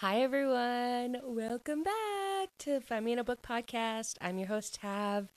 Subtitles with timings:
[0.00, 1.16] Hi, everyone.
[1.24, 4.16] Welcome back to Find Me in a Book podcast.
[4.20, 5.32] I'm your host, Tav.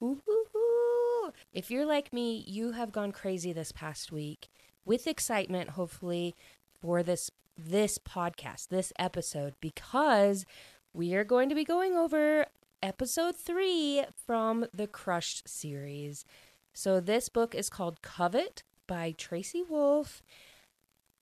[0.00, 1.32] Woo-hoo-hoo.
[1.52, 4.48] If you're like me, you have gone crazy this past week
[4.86, 6.34] with excitement, hopefully,
[6.80, 10.46] for this this podcast, this episode, because
[10.94, 12.46] we are going to be going over
[12.82, 16.24] episode three from the Crushed series.
[16.72, 20.22] So this book is called Covet by Tracy Wolff.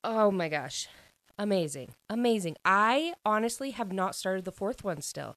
[0.04, 0.86] Oh my gosh.
[1.38, 1.90] Amazing.
[2.08, 2.56] Amazing.
[2.64, 5.36] I honestly have not started the fourth one still.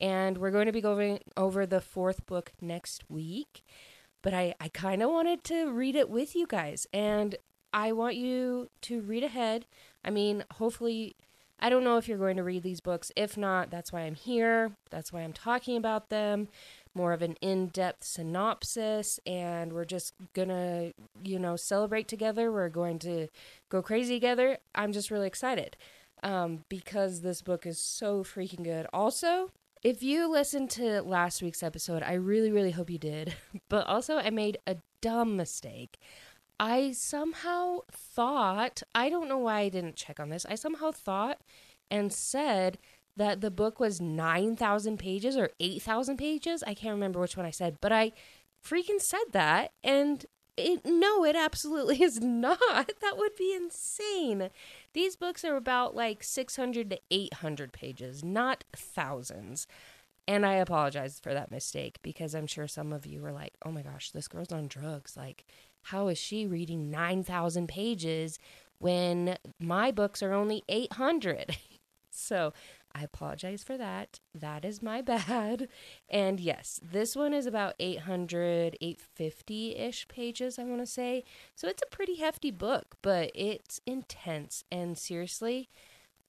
[0.00, 3.64] And we're going to be going over the fourth book next week.
[4.22, 6.86] But I, I kind of wanted to read it with you guys.
[6.92, 7.36] And
[7.72, 9.66] I want you to read ahead.
[10.04, 11.16] I mean, hopefully,
[11.60, 13.10] I don't know if you're going to read these books.
[13.16, 14.72] If not, that's why I'm here.
[14.90, 16.48] That's why I'm talking about them.
[16.94, 19.20] More of an in depth synopsis.
[19.26, 20.92] And we're just to,
[21.24, 22.50] you know, celebrate together.
[22.52, 23.28] We're going to
[23.68, 24.58] go crazy together.
[24.74, 25.76] I'm just really excited
[26.22, 28.86] um, because this book is so freaking good.
[28.92, 29.50] Also,
[29.82, 33.34] if you listened to last week's episode, I really, really hope you did.
[33.68, 35.98] But also, I made a dumb mistake.
[36.58, 40.44] I somehow thought, I don't know why I didn't check on this.
[40.48, 41.38] I somehow thought
[41.90, 42.78] and said
[43.18, 46.62] that the book was 9,000 pages or 8,000 pages.
[46.62, 48.12] I can't remember which one I said, but I
[48.64, 49.72] freaking said that.
[49.82, 50.24] And
[50.56, 52.60] it, no, it absolutely is not.
[53.00, 54.50] That would be insane.
[54.92, 59.66] These books are about like 600 to 800 pages, not thousands.
[60.28, 63.72] And I apologize for that mistake because I'm sure some of you were like, oh
[63.72, 65.16] my gosh, this girl's on drugs.
[65.16, 65.44] Like,
[65.82, 68.38] how is she reading 9,000 pages
[68.78, 71.56] when my books are only 800?
[72.10, 72.52] so
[72.94, 74.20] I apologize for that.
[74.34, 75.68] That is my bad.
[76.08, 81.24] And yes, this one is about 800, 850 ish pages, I want to say.
[81.54, 84.64] So it's a pretty hefty book, but it's intense.
[84.70, 85.68] And seriously,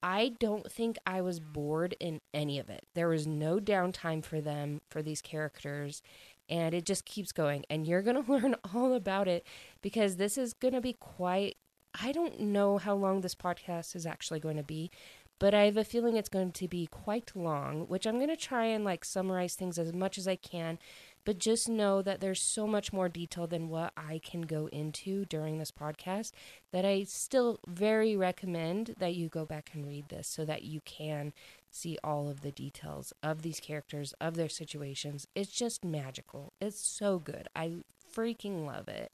[0.01, 2.85] I don't think I was bored in any of it.
[2.94, 6.01] There was no downtime for them, for these characters
[6.49, 9.45] and it just keeps going and you're going to learn all about it
[9.81, 11.57] because this is going to be quite
[12.00, 14.91] I don't know how long this podcast is actually going to be,
[15.39, 18.35] but I have a feeling it's going to be quite long, which I'm going to
[18.35, 20.77] try and like summarize things as much as I can,
[21.23, 25.25] but just know that there's so much more detail than what I can go into
[25.25, 26.31] during this podcast
[26.72, 30.81] that I still very recommend that you go back and read this so that you
[30.85, 31.33] can
[31.72, 35.28] see all of the details of these characters, of their situations.
[35.35, 36.53] It's just magical.
[36.59, 37.47] It's so good.
[37.55, 37.73] I
[38.13, 39.11] freaking love it.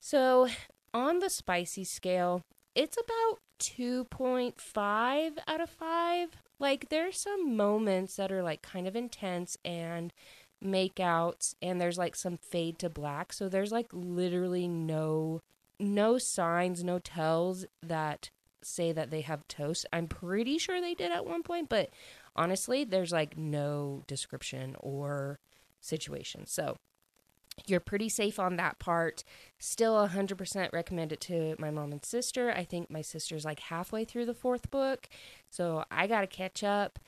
[0.00, 0.48] So,
[0.92, 2.42] on the spicy scale,
[2.74, 6.28] it's about 2.5 out of 5.
[6.58, 10.12] Like, there's some moments that are like kind of intense and
[10.62, 13.32] makeouts, and there's like some fade to black.
[13.32, 15.40] So, there's like literally no
[15.78, 18.30] no signs, no tells that
[18.62, 19.86] say that they have toast.
[19.92, 21.90] I'm pretty sure they did at one point, but
[22.36, 25.38] honestly, there's like no description or
[25.80, 26.46] situation.
[26.46, 26.76] So
[27.66, 29.24] you're pretty safe on that part.
[29.58, 32.50] Still 100% recommend it to my mom and sister.
[32.50, 35.08] I think my sister's like halfway through the fourth book,
[35.50, 36.98] so I got to catch up.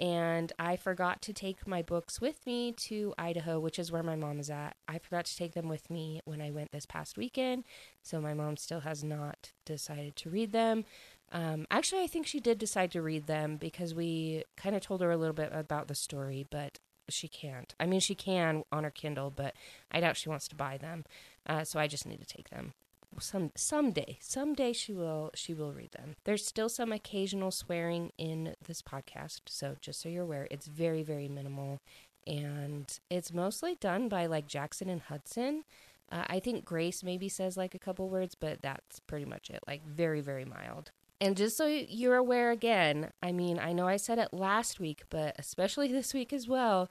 [0.00, 4.14] And I forgot to take my books with me to Idaho, which is where my
[4.14, 4.76] mom is at.
[4.86, 7.64] I forgot to take them with me when I went this past weekend,
[8.00, 10.84] so my mom still has not decided to read them.
[11.32, 15.00] Um, actually, I think she did decide to read them because we kind of told
[15.00, 17.74] her a little bit about the story, but she can't.
[17.78, 19.54] I mean, she can on her Kindle, but
[19.90, 21.04] I doubt she wants to buy them.
[21.46, 22.74] Uh, so I just need to take them.
[23.18, 26.16] Some someday someday she will she will read them.
[26.24, 29.40] There's still some occasional swearing in this podcast.
[29.46, 31.80] So just so you're aware it's very very minimal.
[32.26, 35.64] And it's mostly done by like jackson and hudson.
[36.12, 39.60] Uh, i think grace maybe says like a couple words but that's pretty much it.
[39.66, 43.96] Like very very mild and just so you're aware again i mean i know i
[43.96, 46.90] said it last week but especially this week as well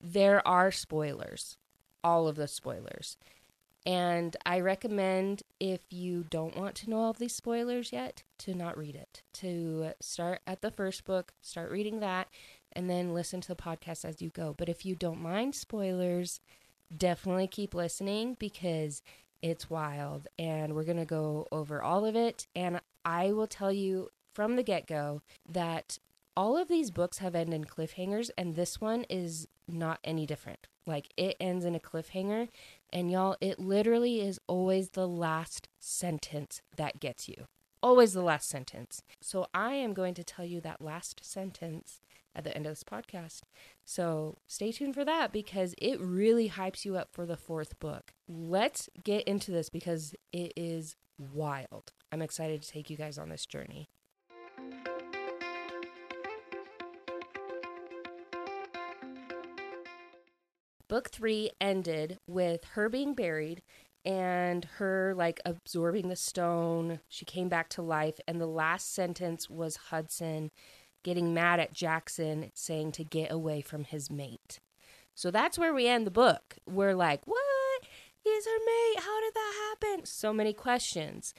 [0.00, 1.56] there are spoilers
[2.04, 3.16] all of the spoilers
[3.84, 8.54] and I recommend if you don't want to know all of these spoilers yet, to
[8.54, 9.22] not read it.
[9.34, 12.28] To start at the first book, start reading that,
[12.72, 14.54] and then listen to the podcast as you go.
[14.56, 16.40] But if you don't mind spoilers,
[16.96, 19.02] definitely keep listening because
[19.42, 20.28] it's wild.
[20.38, 22.46] And we're going to go over all of it.
[22.54, 25.98] And I will tell you from the get go that
[26.36, 30.66] all of these books have ended in cliffhangers, and this one is not any different.
[30.86, 32.48] Like it ends in a cliffhanger,
[32.90, 37.46] and y'all, it literally is always the last sentence that gets you.
[37.82, 39.02] Always the last sentence.
[39.20, 42.00] So I am going to tell you that last sentence
[42.34, 43.42] at the end of this podcast.
[43.84, 48.12] So stay tuned for that because it really hypes you up for the fourth book.
[48.28, 51.92] Let's get into this because it is wild.
[52.10, 53.88] I'm excited to take you guys on this journey.
[60.88, 63.62] Book three ended with her being buried
[64.04, 67.00] and her like absorbing the stone.
[67.08, 70.50] She came back to life, and the last sentence was Hudson
[71.02, 74.60] getting mad at Jackson, saying to get away from his mate.
[75.14, 76.56] So that's where we end the book.
[76.66, 77.40] We're like, what?
[78.18, 79.02] He's her mate.
[79.02, 80.06] How did that happen?
[80.06, 81.34] So many questions.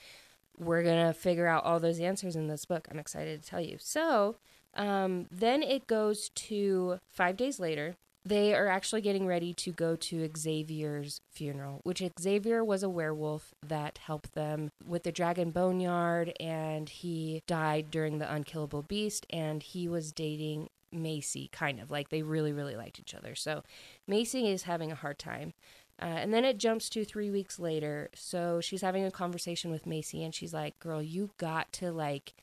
[0.58, 2.88] We're going to figure out all those answers in this book.
[2.92, 3.78] I'm excited to tell you.
[3.80, 4.38] So
[4.76, 9.96] um, then it goes to five days later they are actually getting ready to go
[9.96, 16.34] to Xavier's funeral, which Xavier was a werewolf that helped them with the dragon boneyard,
[16.40, 22.10] and he died during the unkillable beast, and he was dating Macy, kind of like
[22.10, 23.36] they really, really liked each other.
[23.36, 23.64] So
[24.08, 25.54] Macy is having a hard time.
[26.02, 28.10] Uh, and then it jumps to three weeks later.
[28.16, 32.34] So she's having a conversation with Macy, and she's like, Girl, you got to like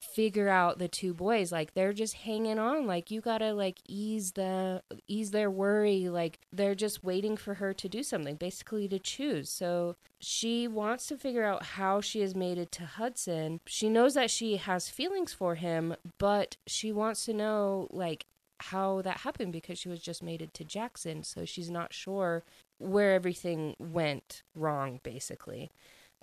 [0.00, 4.32] figure out the two boys like they're just hanging on like you gotta like ease
[4.32, 8.98] the ease their worry like they're just waiting for her to do something basically to
[8.98, 9.50] choose.
[9.50, 13.60] So she wants to figure out how she is mated to hudson.
[13.66, 18.26] She knows that she has feelings for him but she wants to know like
[18.58, 22.42] how that happened because she was just mated to jackson so she's not sure
[22.78, 25.70] where everything went wrong basically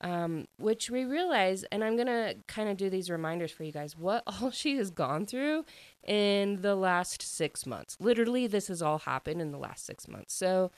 [0.02, 3.98] um, which we realize, and I'm gonna kind of do these reminders for you guys,
[3.98, 5.66] what all she has gone through
[6.06, 7.98] in the last six months.
[8.00, 10.34] Literally, this has all happened in the last six months.
[10.34, 10.72] So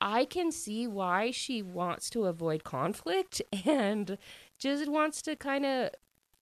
[0.00, 4.18] I can see why she wants to avoid conflict and
[4.58, 5.90] just wants to kind of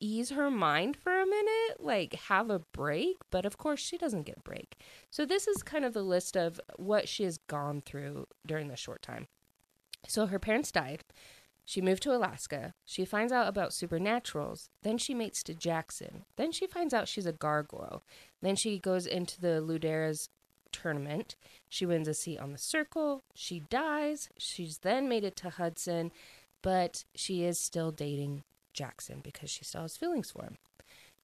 [0.00, 3.16] ease her mind for a minute, like have a break.
[3.30, 4.76] But of course, she doesn't get a break.
[5.10, 8.80] So, this is kind of the list of what she has gone through during this
[8.80, 9.28] short time.
[10.06, 11.04] So, her parents died.
[11.64, 12.74] She moved to Alaska.
[12.84, 14.68] She finds out about supernaturals.
[14.82, 16.24] Then she mates to Jackson.
[16.36, 18.02] Then she finds out she's a gargoyle.
[18.42, 20.28] Then she goes into the Ludares
[20.72, 21.36] tournament.
[21.68, 23.22] She wins a seat on the circle.
[23.34, 24.28] She dies.
[24.36, 26.12] She's then mated to Hudson,
[26.62, 28.42] but she is still dating
[28.74, 30.58] Jackson because she still has feelings for him.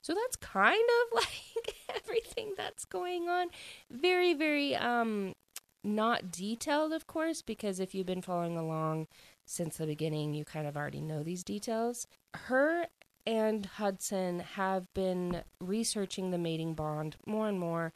[0.02, 3.48] So that's kind of like everything that's going on.
[3.90, 5.34] Very, very um
[5.82, 9.06] not detailed, of course, because if you've been following along
[9.46, 12.06] since the beginning, you kind of already know these details.
[12.34, 12.86] Her
[13.26, 17.92] and Hudson have been researching the mating bond more and more,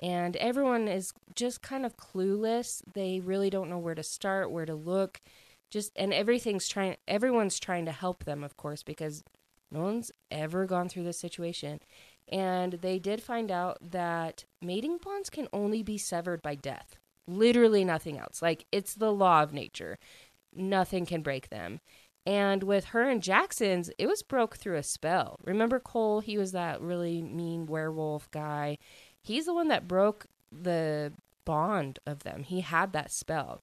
[0.00, 2.82] and everyone is just kind of clueless.
[2.92, 5.20] They really don't know where to start, where to look.
[5.70, 9.24] Just and everything's trying everyone's trying to help them, of course, because
[9.70, 11.80] no one's ever gone through this situation.
[12.28, 16.98] And they did find out that mating bonds can only be severed by death.
[17.26, 18.40] Literally nothing else.
[18.40, 19.98] Like it's the law of nature
[20.56, 21.80] nothing can break them.
[22.24, 25.38] And with her and Jackson's, it was broke through a spell.
[25.44, 26.20] Remember Cole?
[26.20, 28.78] He was that really mean werewolf guy.
[29.22, 31.12] He's the one that broke the
[31.44, 32.42] bond of them.
[32.42, 33.62] He had that spell.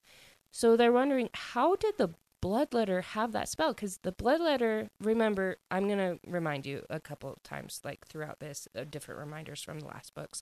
[0.51, 2.12] So they're wondering how did the
[2.42, 3.74] bloodletter have that spell?
[3.74, 8.86] Because the bloodletter, remember, I'm to remind you a couple times, like throughout this, uh,
[8.89, 10.42] different reminders from the last books.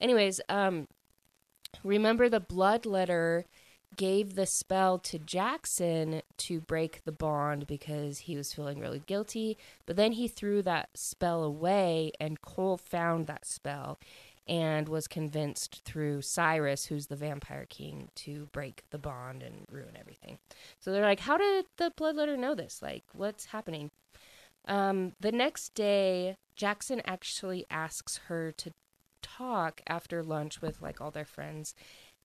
[0.00, 0.88] Anyways, um,
[1.84, 3.44] remember the bloodletter
[3.96, 9.58] gave the spell to Jackson to break the bond because he was feeling really guilty.
[9.86, 13.98] But then he threw that spell away, and Cole found that spell
[14.48, 19.96] and was convinced through Cyrus, who's the vampire king, to break the bond and ruin
[19.98, 20.38] everything.
[20.80, 22.80] So they're like, How did the bloodletter know this?
[22.82, 23.90] Like, what's happening?
[24.66, 28.72] Um, the next day, Jackson actually asks her to
[29.22, 31.74] talk after lunch with like all their friends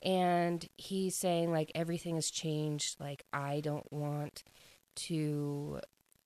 [0.05, 2.99] and he's saying like everything has changed.
[2.99, 4.43] Like i don't want
[4.95, 5.79] to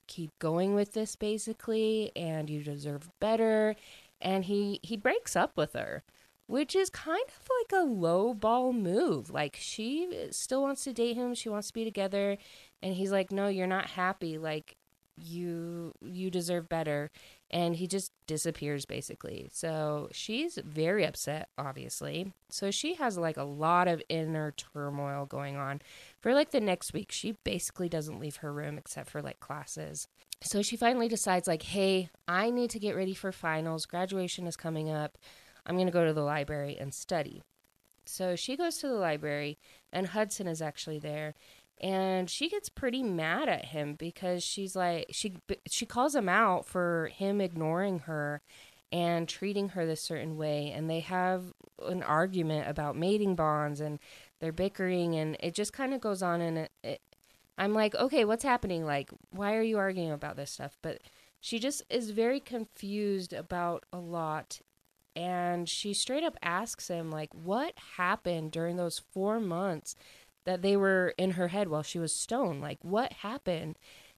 [0.07, 3.75] keep going with this basically and you deserve better.
[4.21, 6.03] And he he breaks up with her
[6.47, 9.29] which is kind of like a low ball move.
[9.29, 11.35] Like she still wants to date him.
[11.35, 12.37] She wants to be together.
[12.81, 14.37] And he's like no you're not happy.
[14.37, 14.75] Like
[15.21, 17.11] you you deserve better
[17.51, 19.49] and he just disappears basically.
[19.51, 22.33] So she's very upset, obviously.
[22.49, 25.81] So she has like a lot of inner turmoil going on.
[26.19, 30.07] For like the next week, she basically doesn't leave her room except for like classes.
[30.41, 33.85] So she finally decides, like, hey, I need to get ready for finals.
[33.85, 35.17] Graduation is coming up.
[35.65, 37.41] I'm going to go to the library and study.
[38.05, 39.59] So she goes to the library,
[39.91, 41.35] and Hudson is actually there
[41.79, 45.35] and she gets pretty mad at him because she's like she
[45.67, 48.41] she calls him out for him ignoring her
[48.91, 50.71] and treating her this certain way.
[50.71, 51.53] And they have
[51.85, 53.99] an argument about mating bonds and
[54.39, 57.01] they're bickering and it just kind of goes on and it, it,
[57.57, 58.85] I'm like okay what's happening?
[58.85, 60.77] Like why are you arguing about this stuff?
[60.81, 61.01] But
[61.39, 64.59] she just is very confused about a lot
[65.15, 69.95] and she straight up asks him like what happened during those 4 months
[70.49, 72.59] that they were in her head while she was stoned.
[72.59, 73.77] Like what happened?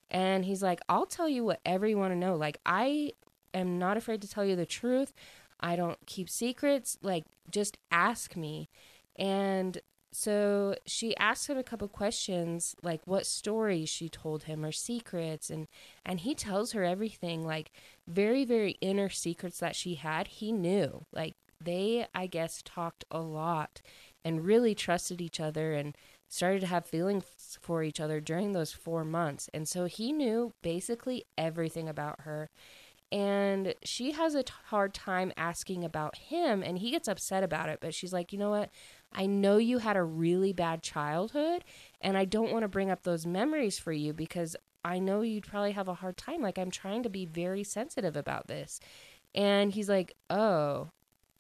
[0.09, 2.37] And he's like I'll tell you whatever you want to know.
[2.37, 3.11] Like I
[3.53, 5.13] am not afraid to tell you the truth.
[5.59, 6.97] I don't keep secrets.
[7.01, 8.69] Like just ask me.
[9.17, 9.81] And
[10.13, 15.49] so she asks him a couple questions like what stories she told him or secrets.
[15.49, 15.67] And
[16.05, 17.73] and he tells her everything like
[18.07, 20.29] very very inner secrets that she had.
[20.29, 21.05] He knew.
[21.11, 23.81] Like they i guess talked a lot
[24.23, 25.73] and really trusted each other.
[25.73, 25.95] And
[26.31, 30.53] started to have feelings for each other during those 4 months and so he knew
[30.61, 32.49] basically everything about her
[33.11, 37.69] and she has a t- hard time asking about him and he gets upset about
[37.69, 38.69] it but she's like you know what
[39.13, 41.63] I know you had a really bad childhood,
[41.99, 45.45] and I don't want to bring up those memories for you because I know you'd
[45.45, 46.41] probably have a hard time.
[46.41, 48.79] Like, I'm trying to be very sensitive about this.
[49.35, 50.89] And he's like, Oh,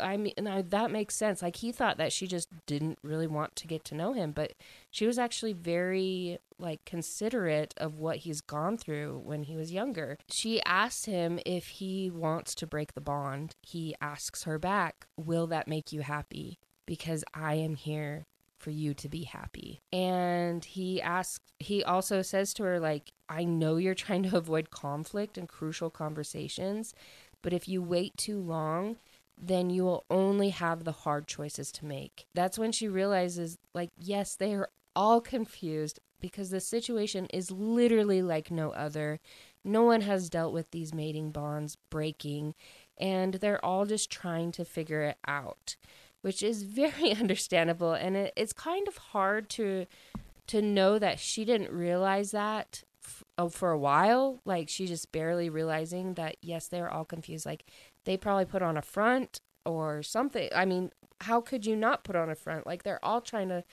[0.01, 1.41] I mean, I, that makes sense.
[1.41, 4.53] Like, he thought that she just didn't really want to get to know him, but
[4.89, 10.17] she was actually very, like, considerate of what he's gone through when he was younger.
[10.29, 13.55] She asked him if he wants to break the bond.
[13.61, 16.59] He asks her back, Will that make you happy?
[16.91, 18.25] because I am here
[18.57, 19.79] for you to be happy.
[19.93, 24.71] And he asks, he also says to her, like, I know you're trying to avoid
[24.71, 26.93] conflict and crucial conversations,
[27.41, 28.97] but if you wait too long,
[29.37, 32.25] then you will only have the hard choices to make.
[32.33, 38.21] That's when she realizes, like, yes, they are all confused because the situation is literally
[38.21, 39.19] like no other.
[39.63, 42.55] No one has dealt with these mating bonds breaking,
[42.97, 45.75] and they're all just trying to figure it out
[46.21, 49.85] which is very understandable and it, it's kind of hard to
[50.47, 55.11] to know that she didn't realize that f- oh, for a while like she just
[55.11, 57.65] barely realizing that yes they're all confused like
[58.05, 60.91] they probably put on a front or something i mean
[61.21, 63.63] how could you not put on a front like they're all trying to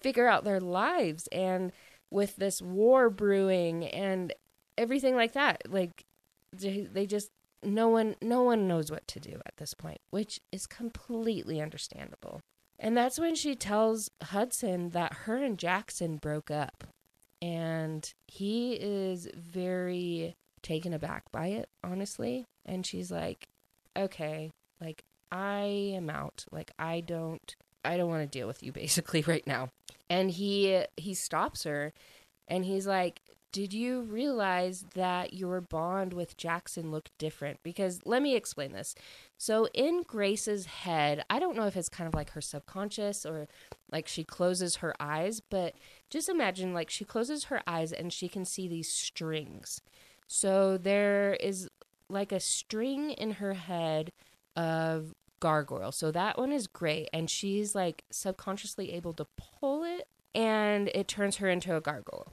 [0.00, 1.72] figure out their lives and
[2.10, 4.32] with this war brewing and
[4.78, 6.04] everything like that like
[6.52, 7.30] they just
[7.62, 12.40] no one no one knows what to do at this point, which is completely understandable.
[12.78, 16.84] And that's when she tells Hudson that her and Jackson broke up.
[17.40, 22.44] And he is very taken aback by it, honestly.
[22.64, 23.48] And she's like,
[23.96, 26.44] "Okay, like I am out.
[26.50, 29.70] Like I don't I don't want to deal with you basically right now."
[30.10, 31.92] And he he stops her
[32.48, 33.22] and he's like,
[33.52, 37.60] did you realize that your bond with Jackson looked different?
[37.62, 38.94] Because let me explain this.
[39.36, 43.48] So, in Grace's head, I don't know if it's kind of like her subconscious or
[43.90, 45.74] like she closes her eyes, but
[46.08, 49.82] just imagine like she closes her eyes and she can see these strings.
[50.26, 51.68] So, there is
[52.12, 54.12] like a string in her head
[54.56, 55.92] of gargoyle.
[55.92, 57.08] So, that one is great.
[57.12, 62.32] And she's like subconsciously able to pull it and it turns her into a gargoyle.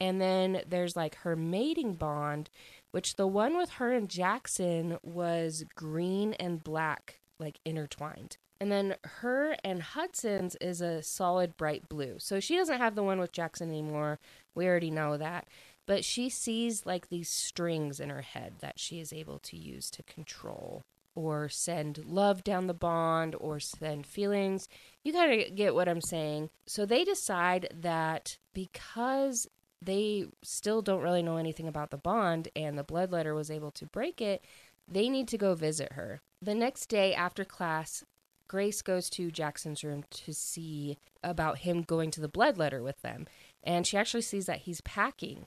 [0.00, 2.50] And then there's like her mating bond,
[2.92, 8.36] which the one with her and Jackson was green and black, like intertwined.
[8.60, 12.16] And then her and Hudson's is a solid bright blue.
[12.18, 14.18] So she doesn't have the one with Jackson anymore.
[14.54, 15.46] We already know that.
[15.88, 19.90] But she sees like these strings in her head that she is able to use
[19.92, 20.82] to control
[21.14, 24.68] or send love down the bond or send feelings.
[25.02, 26.50] You kind of get what I'm saying.
[26.66, 29.48] So they decide that because
[29.80, 33.70] they still don't really know anything about the bond and the blood letter was able
[33.70, 34.44] to break it,
[34.86, 36.20] they need to go visit her.
[36.42, 38.04] The next day after class,
[38.46, 43.00] Grace goes to Jackson's room to see about him going to the blood letter with
[43.00, 43.26] them.
[43.64, 45.46] And she actually sees that he's packing.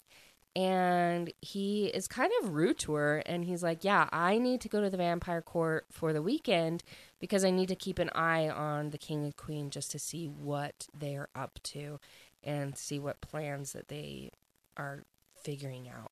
[0.55, 3.19] And he is kind of rude to her.
[3.25, 6.83] And he's like, Yeah, I need to go to the vampire court for the weekend
[7.19, 10.25] because I need to keep an eye on the king and queen just to see
[10.25, 11.99] what they're up to
[12.43, 14.31] and see what plans that they
[14.75, 15.03] are
[15.35, 16.11] figuring out.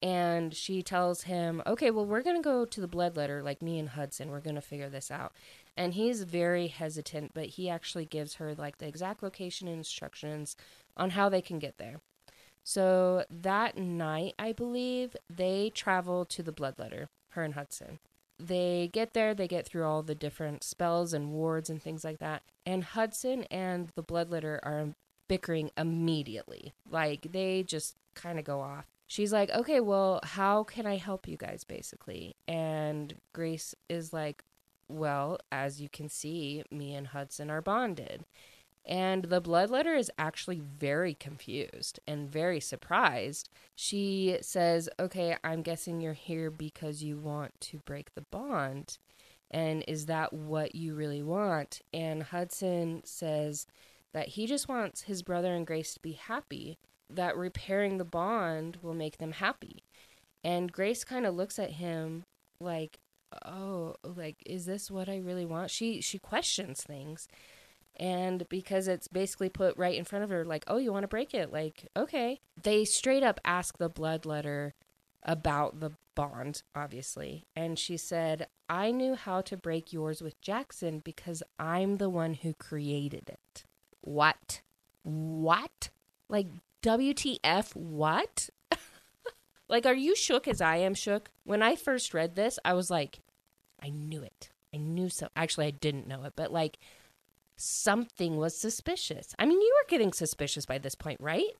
[0.00, 3.62] And she tells him, okay, well, we're going to go to the blood letter, like
[3.62, 4.30] me and Hudson.
[4.30, 5.32] We're going to figure this out.
[5.76, 10.56] And he's very hesitant, but he actually gives her like the exact location and instructions
[10.96, 12.00] on how they can get there.
[12.68, 17.98] So that night, I believe, they travel to the Bloodletter, her and Hudson.
[18.38, 22.18] They get there, they get through all the different spells and wards and things like
[22.18, 22.42] that.
[22.66, 24.88] And Hudson and the Bloodletter are
[25.28, 26.74] bickering immediately.
[26.90, 28.84] Like they just kind of go off.
[29.06, 32.36] She's like, okay, well, how can I help you guys, basically?
[32.46, 34.44] And Grace is like,
[34.88, 38.26] well, as you can see, me and Hudson are bonded.
[38.88, 43.50] And the bloodletter is actually very confused and very surprised.
[43.76, 48.96] She says, Okay, I'm guessing you're here because you want to break the bond.
[49.50, 51.82] And is that what you really want?
[51.92, 53.66] And Hudson says
[54.14, 56.78] that he just wants his brother and Grace to be happy,
[57.10, 59.82] that repairing the bond will make them happy.
[60.42, 62.24] And Grace kind of looks at him
[62.60, 62.98] like,
[63.44, 67.28] "Oh, like is this what I really want?" She she questions things.
[67.98, 71.08] And because it's basically put right in front of her like, "Oh, you want to
[71.08, 74.72] break it?" Like, "Okay." They straight up ask the bloodletter
[75.22, 77.46] about the bond, obviously.
[77.54, 82.34] And she said, I knew how to break yours with Jackson because I'm the one
[82.34, 83.64] who created it.
[84.00, 84.62] What?
[85.02, 85.90] What?
[86.28, 86.48] Like,
[86.82, 88.50] WTF, what?
[89.68, 91.30] like, are you shook as I am shook?
[91.44, 93.20] When I first read this, I was like,
[93.82, 94.50] I knew it.
[94.74, 95.28] I knew so.
[95.36, 96.78] Actually, I didn't know it, but like,
[97.58, 99.34] something was suspicious.
[99.38, 101.50] I mean, you were getting suspicious by this point, right?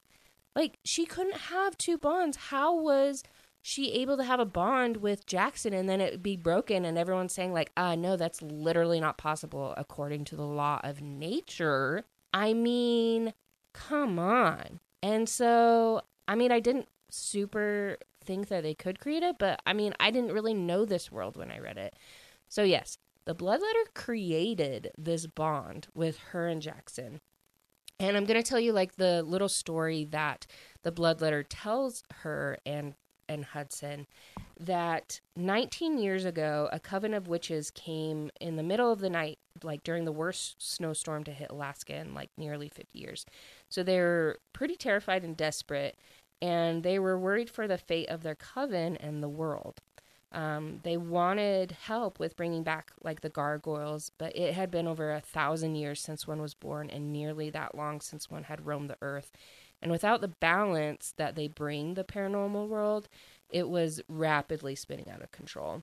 [0.55, 2.37] Like, she couldn't have two bonds.
[2.37, 3.23] How was
[3.63, 6.97] she able to have a bond with Jackson and then it would be broken and
[6.97, 11.03] everyone's saying like, "Ah, uh, no, that's literally not possible according to the law of
[11.03, 13.35] nature." I mean,
[13.73, 14.81] come on.
[15.03, 19.73] And so, I mean, I didn't super think that they could create it, but I
[19.73, 21.95] mean, I didn't really know this world when I read it.
[22.49, 22.99] So, yes,
[23.29, 27.21] the Bloodletter created this bond with her and Jackson.
[28.01, 30.47] And I'm going to tell you like the little story that
[30.83, 32.95] the Bloodletter tells her and
[33.29, 34.07] and Hudson
[34.59, 39.39] that 19 years ago, a coven of witches came in the middle of the night,
[39.63, 43.27] like during the worst snowstorm to hit Alaska in like nearly 50 years.
[43.69, 45.99] So they're pretty terrified and desperate,
[46.41, 49.83] and they were worried for the fate of their coven and the world.
[50.31, 55.13] Um, they wanted help with bringing back like the gargoyles, but it had been over
[55.13, 58.91] a thousand years since one was born, and nearly that long since one had roamed
[58.91, 59.33] the earth.
[59.81, 63.09] And without the balance that they bring the paranormal world,
[63.49, 65.83] it was rapidly spinning out of control.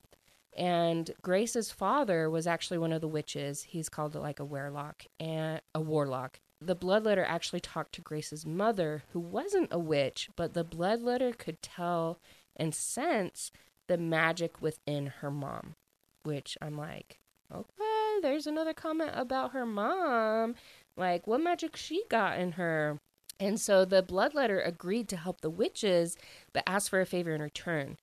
[0.56, 3.64] And Grace's father was actually one of the witches.
[3.64, 6.40] He's called it like a warlock and a warlock.
[6.62, 11.62] The bloodletter actually talked to Grace's mother, who wasn't a witch, but the bloodletter could
[11.62, 12.20] tell
[12.56, 13.52] and sense
[13.88, 15.76] the magic within her mom.
[16.24, 17.20] Which I'm like,
[17.54, 20.56] okay, there's another comment about her mom.
[20.98, 23.00] Like, what magic she got in her?
[23.40, 26.18] And so the bloodletter agreed to help the witches,
[26.54, 27.98] but asked for a favor in return.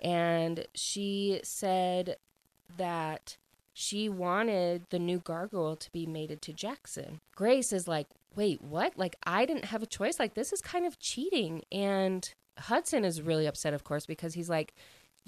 [0.00, 2.16] And she said
[2.76, 3.36] that
[3.74, 7.20] she wanted the new gargoyle to be mated to Jackson.
[7.36, 8.96] Grace is like, wait, what?
[8.96, 10.18] Like, I didn't have a choice.
[10.18, 11.62] Like, this is kind of cheating.
[11.70, 14.74] And Hudson is really upset, of course, because he's like,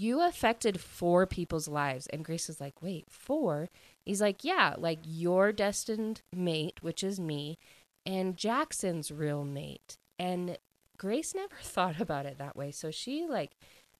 [0.01, 2.07] you affected four people's lives.
[2.07, 3.69] And Grace is like, wait, four?
[4.03, 7.59] He's like, yeah, like your destined mate, which is me,
[8.07, 9.99] and Jackson's real mate.
[10.19, 10.57] And
[10.97, 12.71] Grace never thought about it that way.
[12.71, 13.51] So she like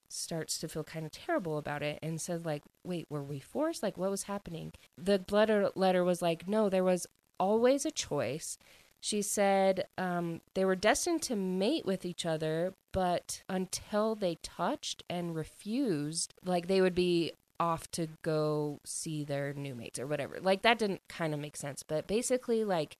[0.09, 3.83] starts to feel kind of terrible about it and says like, "Wait, were we forced?
[3.83, 7.05] Like what was happening?" The blood letter was like, "No, there was
[7.39, 8.57] always a choice."
[9.03, 15.03] She said um, they were destined to mate with each other, but until they touched
[15.09, 20.39] and refused, like they would be off to go see their new mates or whatever.
[20.39, 22.97] Like that didn't kind of make sense, but basically, like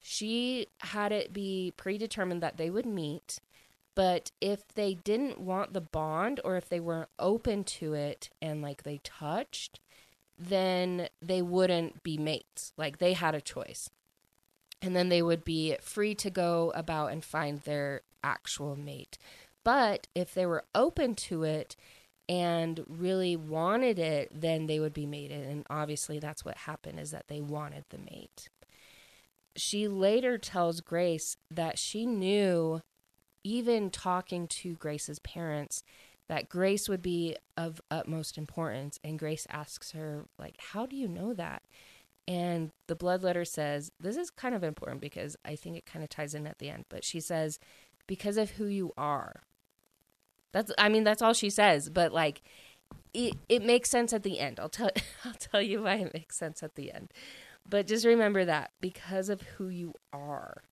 [0.00, 3.38] she had it be predetermined that they would meet.
[3.94, 8.60] But if they didn't want the bond or if they weren't open to it and
[8.60, 9.78] like they touched,
[10.36, 12.72] then they wouldn't be mates.
[12.76, 13.90] Like they had a choice.
[14.80, 19.18] And then they would be free to go about and find their actual mate.
[19.64, 21.76] But if they were open to it
[22.28, 25.46] and really wanted it, then they would be mated.
[25.46, 28.48] And obviously, that's what happened is that they wanted the mate
[29.58, 32.80] she later tells Grace that she knew,
[33.44, 35.82] even talking to Grace's parents,
[36.28, 38.98] that Grace would be of utmost importance.
[39.02, 41.62] And Grace asks her, like, how do you know that?
[42.28, 46.02] And the blood letter says, this is kind of important because I think it kind
[46.02, 47.58] of ties in at the end, but she says,
[48.06, 49.40] because of who you are.
[50.52, 52.42] That's, I mean, that's all she says, but like,
[53.14, 54.60] it, it makes sense at the end.
[54.60, 54.90] I'll tell,
[55.24, 57.14] I'll tell you why it makes sense at the end.
[57.66, 60.62] But just remember that because of who you are.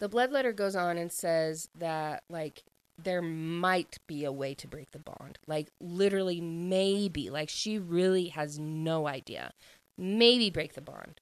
[0.00, 2.64] The blood letter goes on and says that, like,
[3.00, 5.38] there might be a way to break the bond.
[5.46, 7.30] Like, literally, maybe.
[7.30, 9.52] Like, she really has no idea.
[9.96, 11.20] Maybe break the bond.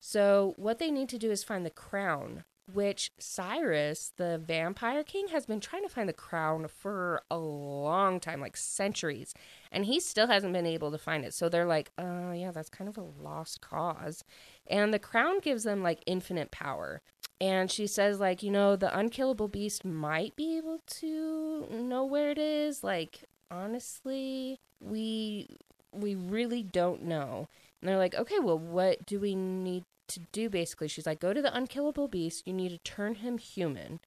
[0.00, 5.28] So, what they need to do is find the crown which Cyrus, the vampire king,
[5.28, 9.34] has been trying to find the crown for a long time, like centuries,
[9.70, 11.34] and he still hasn't been able to find it.
[11.34, 14.24] So they're like, uh, yeah, that's kind of a lost cause.
[14.66, 17.02] And the crown gives them like infinite power.
[17.40, 22.30] And she says, like, you know, the unkillable beast might be able to know where
[22.30, 22.82] it is.
[22.82, 25.58] Like, honestly, we
[25.92, 27.48] we really don't know.
[27.84, 30.88] And they're like, okay, well, what do we need to do basically?
[30.88, 32.46] She's like, go to the unkillable beast.
[32.46, 34.00] You need to turn him human.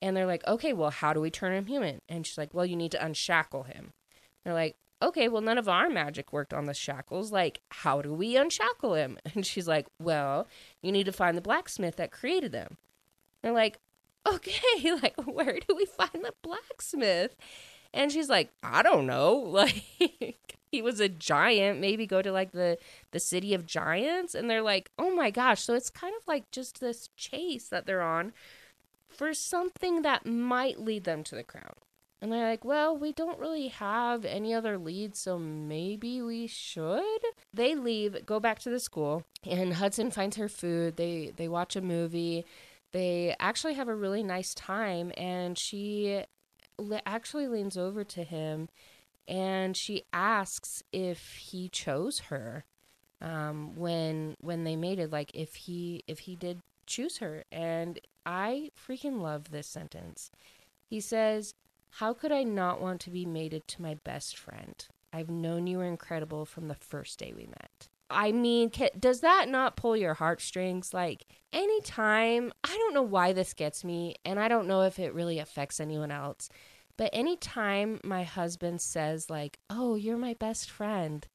[0.00, 2.00] And they're like, okay, well, how do we turn him human?
[2.08, 3.92] And she's like, well, you need to unshackle him.
[4.44, 7.32] They're like, okay, well, none of our magic worked on the shackles.
[7.32, 9.18] Like, how do we unshackle him?
[9.34, 10.46] And she's like, well,
[10.80, 12.76] you need to find the blacksmith that created them.
[13.42, 13.80] They're like,
[14.32, 17.34] okay, like, where do we find the blacksmith?
[17.92, 19.34] And she's like, I don't know.
[20.20, 21.80] Like, he was a giant.
[21.80, 22.78] Maybe go to like the
[23.10, 24.34] the city of giants.
[24.34, 25.62] And they're like, oh my gosh.
[25.62, 28.32] So it's kind of like just this chase that they're on
[29.08, 31.74] for something that might lead them to the crown.
[32.20, 37.20] And they're like, well, we don't really have any other leads, so maybe we should.
[37.54, 40.96] They leave, go back to the school, and Hudson finds her food.
[40.96, 42.44] They they watch a movie.
[42.92, 46.24] They actually have a really nice time, and she
[46.76, 48.68] le- actually leans over to him,
[49.28, 52.64] and she asks if he chose her
[53.20, 57.44] um, when when they mated, like if he if he did choose her.
[57.52, 60.30] And I freaking love this sentence.
[60.86, 61.54] He says,
[61.90, 64.74] how could I not want to be mated to my best friend?
[65.12, 67.88] I've known you were incredible from the first day we met.
[68.10, 70.94] I mean, does that not pull your heartstrings?
[70.94, 75.12] Like, anytime, I don't know why this gets me, and I don't know if it
[75.12, 76.48] really affects anyone else,
[76.98, 81.26] but anytime my husband says, like, oh, you're my best friend,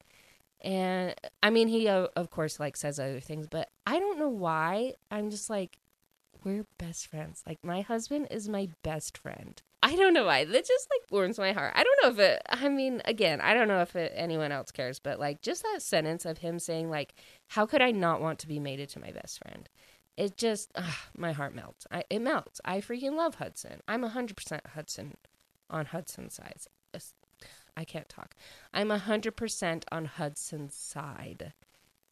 [0.60, 4.28] and I mean, he, uh, of course, like, says other things, but I don't know
[4.28, 4.94] why.
[5.10, 5.78] I'm just like,
[6.44, 7.42] we're best friends.
[7.46, 9.60] Like, my husband is my best friend.
[9.82, 10.44] I don't know why.
[10.46, 11.74] That just like warms my heart.
[11.76, 14.70] I don't know if it, I mean, again, I don't know if it, anyone else
[14.70, 17.14] cares, but like just that sentence of him saying, like,
[17.48, 19.68] how could I not want to be mated to my best friend?
[20.16, 21.86] It just, ugh, my heart melts.
[21.90, 22.62] I, it melts.
[22.64, 23.82] I freaking love Hudson.
[23.86, 25.18] I'm 100% Hudson
[25.70, 26.60] on Hudson's side.
[27.76, 28.34] I can't talk.
[28.72, 31.52] I'm 100% on Hudson's side.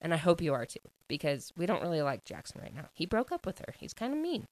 [0.01, 2.88] And I hope you are too, because we don't really like Jackson right now.
[2.93, 3.75] He broke up with her.
[3.79, 4.49] He's kind of mean.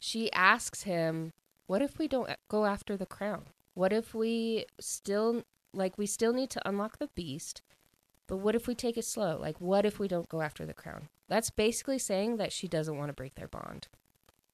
[0.00, 1.32] She asks him
[1.68, 3.44] what if we don't go after the crown?
[3.74, 7.62] What if we still like we still need to unlock the beast,
[8.26, 9.38] but what if we take it slow?
[9.40, 11.08] Like what if we don't go after the crown?
[11.28, 13.86] That's basically saying that she doesn't want to break their bond.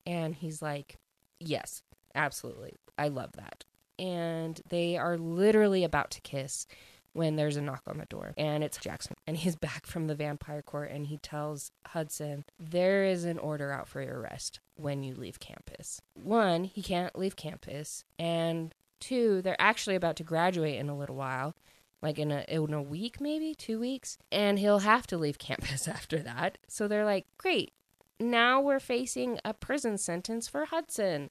[0.06, 0.98] And he's like,
[1.40, 1.82] "Yes,
[2.14, 2.74] absolutely.
[2.98, 3.64] I love that."
[3.98, 6.66] And they are literally about to kiss
[7.12, 10.14] when there's a knock on the door and it's Jackson and he's back from the
[10.14, 15.02] vampire court and he tells Hudson there is an order out for your arrest when
[15.02, 16.00] you leave campus.
[16.14, 21.16] One, he can't leave campus and two, they're actually about to graduate in a little
[21.16, 21.54] while.
[22.00, 25.88] Like in a in a week maybe, 2 weeks, and he'll have to leave campus
[25.88, 26.56] after that.
[26.68, 27.72] So they're like, "Great.
[28.20, 31.28] Now we're facing a prison sentence for Hudson."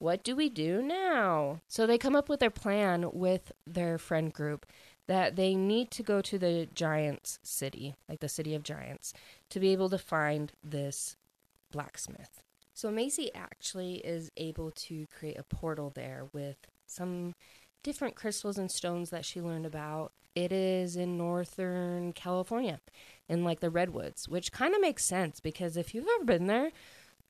[0.00, 1.60] What do we do now?
[1.68, 4.64] So they come up with their plan with their friend group
[5.06, 9.12] that they need to go to the giants city, like the city of giants,
[9.50, 11.16] to be able to find this
[11.70, 12.42] blacksmith.
[12.72, 17.34] So Macy actually is able to create a portal there with some
[17.82, 20.12] different crystals and stones that she learned about.
[20.34, 22.80] It is in northern California,
[23.28, 26.70] in like the redwoods, which kind of makes sense because if you've ever been there,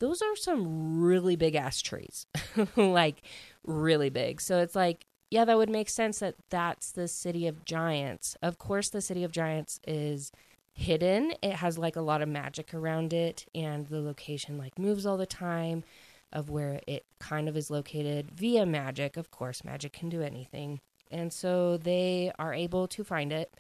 [0.01, 2.27] those are some really big ass trees,
[2.77, 3.23] like
[3.65, 4.41] really big.
[4.41, 8.37] So it's like yeah, that would make sense that that's the city of giants.
[8.43, 10.33] Of course, the city of giants is
[10.73, 11.35] hidden.
[11.41, 15.17] It has like a lot of magic around it, and the location like moves all
[15.17, 15.85] the time
[16.33, 19.17] of where it kind of is located via magic.
[19.17, 20.81] Of course, magic can do anything.
[21.13, 23.55] And so they are able to find it,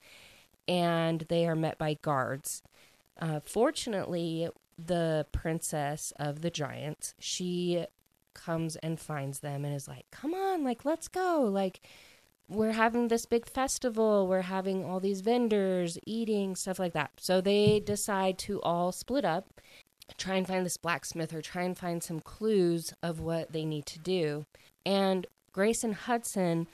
[0.66, 2.62] and they are met by guards.
[3.20, 4.48] Uh, fortunately,
[4.86, 7.86] the princess of the giants, she
[8.34, 11.48] comes and finds them and is like, come on, like, let's go.
[11.50, 11.80] Like,
[12.48, 14.26] we're having this big festival.
[14.26, 17.12] We're having all these vendors eating, stuff like that.
[17.18, 19.60] So they decide to all split up,
[20.18, 23.86] try and find this blacksmith or try and find some clues of what they need
[23.86, 24.46] to do.
[24.84, 26.66] And Grace and Hudson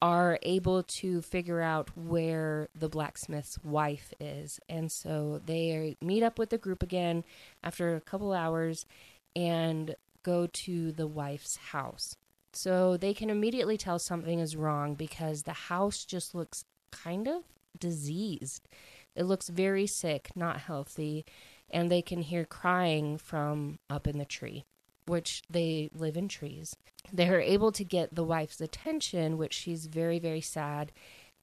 [0.00, 4.60] are able to figure out where the blacksmith's wife is.
[4.68, 7.24] And so they meet up with the group again
[7.62, 8.86] after a couple hours
[9.34, 12.16] and go to the wife's house.
[12.52, 17.42] So they can immediately tell something is wrong because the house just looks kind of
[17.78, 18.68] diseased.
[19.14, 21.24] It looks very sick, not healthy,
[21.70, 24.64] and they can hear crying from up in the tree,
[25.08, 26.76] which they live in trees.
[27.12, 30.92] They are able to get the wife's attention, which she's very, very sad.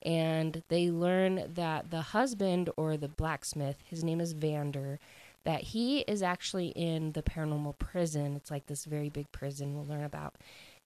[0.04, 5.00] And they learn that the husband or the blacksmith, his name is Vander,
[5.44, 8.36] that he is actually in the paranormal prison.
[8.36, 10.36] It's like this very big prison we'll learn about.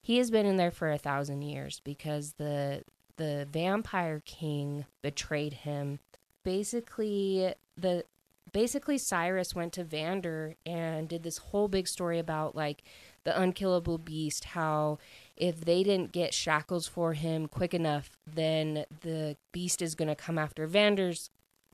[0.01, 2.83] He has been in there for a thousand years because the
[3.17, 5.99] the vampire king betrayed him.
[6.45, 8.05] Basically, the
[8.51, 12.83] basically Cyrus went to Vander and did this whole big story about like
[13.23, 14.97] the unkillable beast, how
[15.35, 20.15] if they didn't get shackles for him quick enough, then the beast is going to
[20.15, 21.29] come after Vander's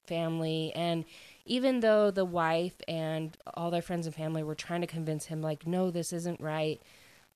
[0.06, 0.72] family.
[0.76, 1.06] And
[1.46, 5.42] even though the wife and all their friends and family were trying to convince him,
[5.42, 6.82] like, no, this isn't right,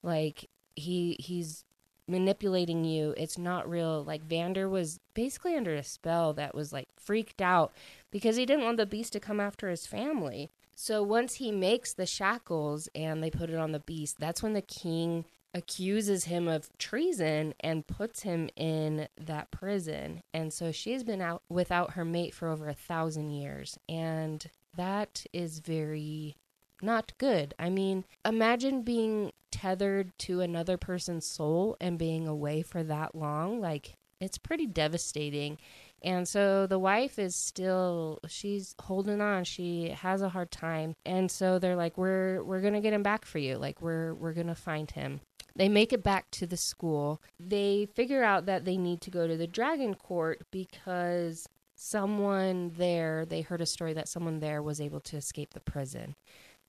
[0.03, 1.63] like he he's
[2.09, 3.13] manipulating you.
[3.17, 4.03] It's not real.
[4.03, 7.71] Like Vander was basically under a spell that was like freaked out
[8.11, 10.49] because he didn't want the beast to come after his family.
[10.75, 14.53] So once he makes the shackles and they put it on the beast, that's when
[14.53, 20.21] the king accuses him of treason and puts him in that prison.
[20.33, 23.77] And so she's been out without her mate for over a thousand years.
[23.87, 24.45] And
[24.75, 26.37] that is very
[26.81, 27.53] not good.
[27.59, 33.59] I mean, imagine being tethered to another person's soul and being away for that long.
[33.59, 35.57] Like, it's pretty devastating.
[36.01, 39.43] And so the wife is still she's holding on.
[39.43, 40.95] She has a hard time.
[41.05, 43.57] And so they're like we're we're going to get him back for you.
[43.57, 45.21] Like we're we're going to find him.
[45.55, 47.21] They make it back to the school.
[47.39, 53.25] They figure out that they need to go to the dragon court because someone there,
[53.25, 56.15] they heard a story that someone there was able to escape the prison.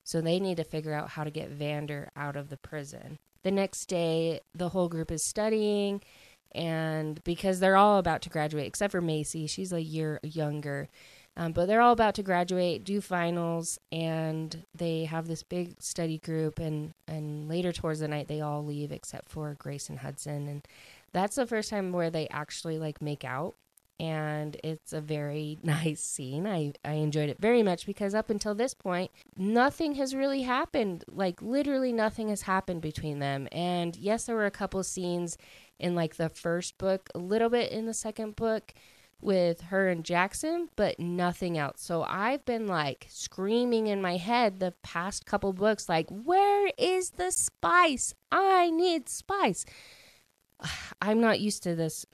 [0.03, 3.19] So they need to figure out how to get Vander out of the prison.
[3.43, 6.01] The next day, the whole group is studying,
[6.53, 10.89] and because they're all about to graduate, except for Macy, she's a year younger.
[11.37, 16.17] Um, but they're all about to graduate, do finals, and they have this big study
[16.17, 16.59] group.
[16.59, 20.49] And, and later towards the night, they all leave except for Grace and Hudson.
[20.49, 20.67] And
[21.13, 23.55] that's the first time where they actually like make out
[24.01, 26.47] and it's a very nice scene.
[26.47, 31.05] I, I enjoyed it very much because up until this point, nothing has really happened.
[31.07, 33.47] Like, literally, nothing has happened between them.
[33.51, 35.37] And yes, there were a couple scenes
[35.79, 38.73] in like the first book, a little bit in the second book
[39.21, 41.81] with her and Jackson, but nothing else.
[41.81, 47.11] So I've been like screaming in my head the past couple books, like, where is
[47.11, 48.15] the spice?
[48.31, 49.63] I need spice.
[51.01, 52.05] I'm not used to this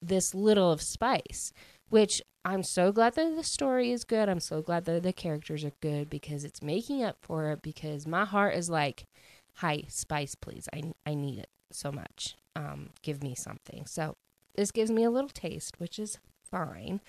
[0.00, 1.52] this little of spice,
[1.88, 4.28] which I'm so glad that the story is good.
[4.28, 8.06] I'm so glad that the characters are good because it's making up for it because
[8.06, 9.06] my heart is like,
[9.54, 10.68] "Hi, spice, please.
[10.72, 12.36] I I need it so much.
[12.56, 14.16] Um, give me something." So,
[14.54, 16.18] this gives me a little taste, which is
[16.50, 17.00] fine.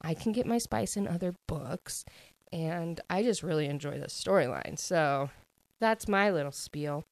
[0.00, 2.04] I can get my spice in other books,
[2.52, 4.78] and I just really enjoy the storyline.
[4.78, 5.30] So,
[5.80, 7.04] that's my little spiel.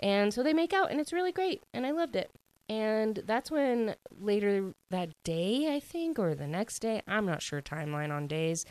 [0.00, 2.30] And so they make out, and it's really great, and I loved it.
[2.68, 7.62] And that's when later that day, I think, or the next day, I'm not sure
[7.62, 8.66] timeline on days,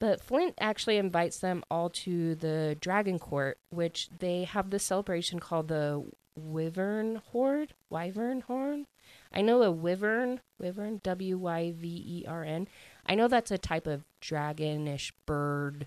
[0.00, 5.38] but Flint actually invites them all to the Dragon Court, which they have this celebration
[5.38, 6.04] called the
[6.34, 7.74] Wyvern Horde.
[7.88, 8.86] Wyvern Horn?
[9.32, 12.68] I know a wyvern, wyvern, W Y V E R N.
[13.06, 15.86] I know that's a type of dragonish bird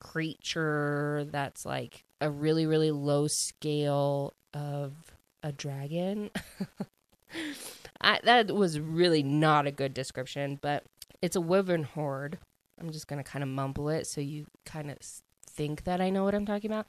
[0.00, 5.12] creature that's like a really, really low scale of
[5.48, 6.30] a dragon.
[8.00, 10.84] I, that was really not a good description, but
[11.20, 12.38] it's a wyvern horde.
[12.80, 14.98] I'm just going to kind of mumble it so you kind of
[15.48, 16.86] think that I know what I'm talking about.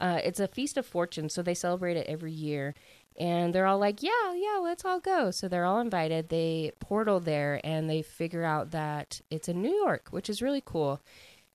[0.00, 2.74] Uh, it's a feast of fortune, so they celebrate it every year.
[3.18, 5.30] And they're all like, yeah, yeah, let's all go.
[5.30, 6.28] So they're all invited.
[6.28, 10.62] They portal there and they figure out that it's in New York, which is really
[10.64, 11.00] cool.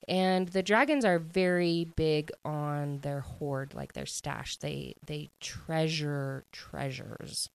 [0.08, 4.58] And the dragons are very big on their hoard, like their stash.
[4.58, 7.50] They they treasure treasures.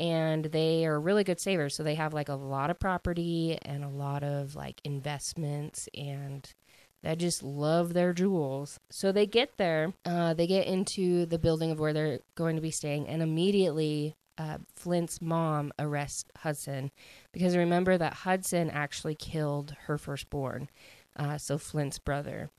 [0.00, 1.74] And they are really good savers.
[1.74, 6.48] So they have like a lot of property and a lot of like investments and
[7.02, 8.80] they just love their jewels.
[8.90, 12.62] So they get there, uh, they get into the building of where they're going to
[12.62, 16.90] be staying, and immediately uh, Flint's mom arrests Hudson
[17.32, 20.68] because remember that Hudson actually killed her firstborn
[21.18, 22.50] uh, so Flint's brother.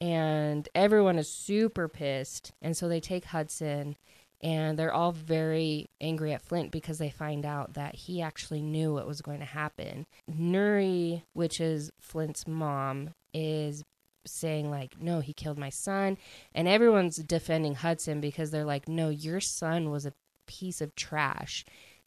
[0.00, 2.52] And everyone is super pissed.
[2.60, 3.96] And so they take Hudson
[4.42, 8.92] and they're all very angry at Flint because they find out that he actually knew
[8.92, 10.06] what was going to happen.
[10.30, 13.84] Nuri, which is Flint's mom, is
[14.26, 16.16] saying like no he killed my son
[16.54, 20.14] and everyone's defending Hudson because they're like no your son was a
[20.46, 21.62] piece of trash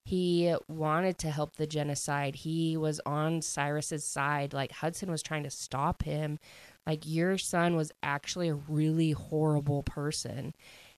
[0.08, 2.34] he wanted to help the genocide.
[2.34, 4.54] He was on Cyrus's side.
[4.54, 6.40] Like Hudson was trying to stop him.
[6.86, 10.56] Like your son was actually a really horrible person.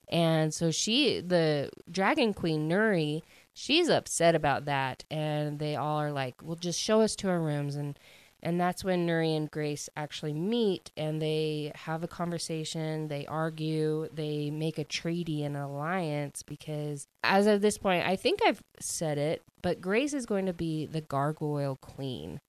[0.10, 5.06] And so she, the Dragon Queen Nuri, she's upset about that.
[5.10, 7.76] And they all are like, well, just show us to our rooms.
[7.76, 7.98] And
[8.41, 14.08] And that's when Nuri and Grace actually meet and they have a conversation, they argue,
[14.13, 18.63] they make a treaty and an alliance because, as of this point, I think I've
[18.80, 22.39] said it, but Grace is going to be the gargoyle queen.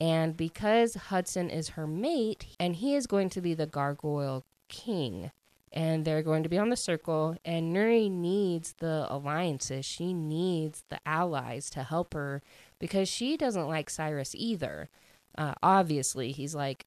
[0.00, 5.30] And because Hudson is her mate, and he is going to be the gargoyle king,
[5.72, 9.84] and they're going to be on the circle, and Nuri needs the alliances.
[9.84, 12.42] She needs the allies to help her
[12.78, 14.88] because she doesn't like Cyrus either.
[15.36, 16.86] Uh, obviously, he's like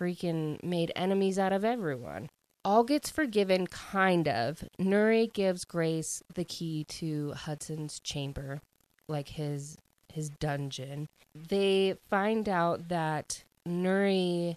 [0.00, 2.28] freaking made enemies out of everyone.
[2.64, 4.64] All gets forgiven, kind of.
[4.78, 8.60] Nuri gives Grace the key to Hudson's chamber,
[9.08, 9.78] like his
[10.12, 11.08] his dungeon.
[11.34, 14.56] They find out that Nuri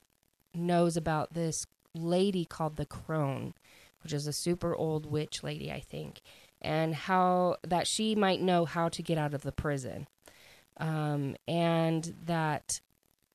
[0.54, 3.54] knows about this lady called the Crone,
[4.02, 6.22] which is a super old witch lady, I think,
[6.62, 10.08] and how that she might know how to get out of the prison.
[10.78, 12.82] Um, and that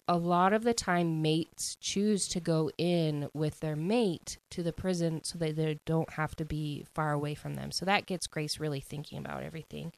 [0.08, 4.72] a lot of the time mates choose to go in with their mate to the
[4.72, 7.70] prison so that they don't have to be far away from them.
[7.70, 9.92] So that gets Grace really thinking about everything.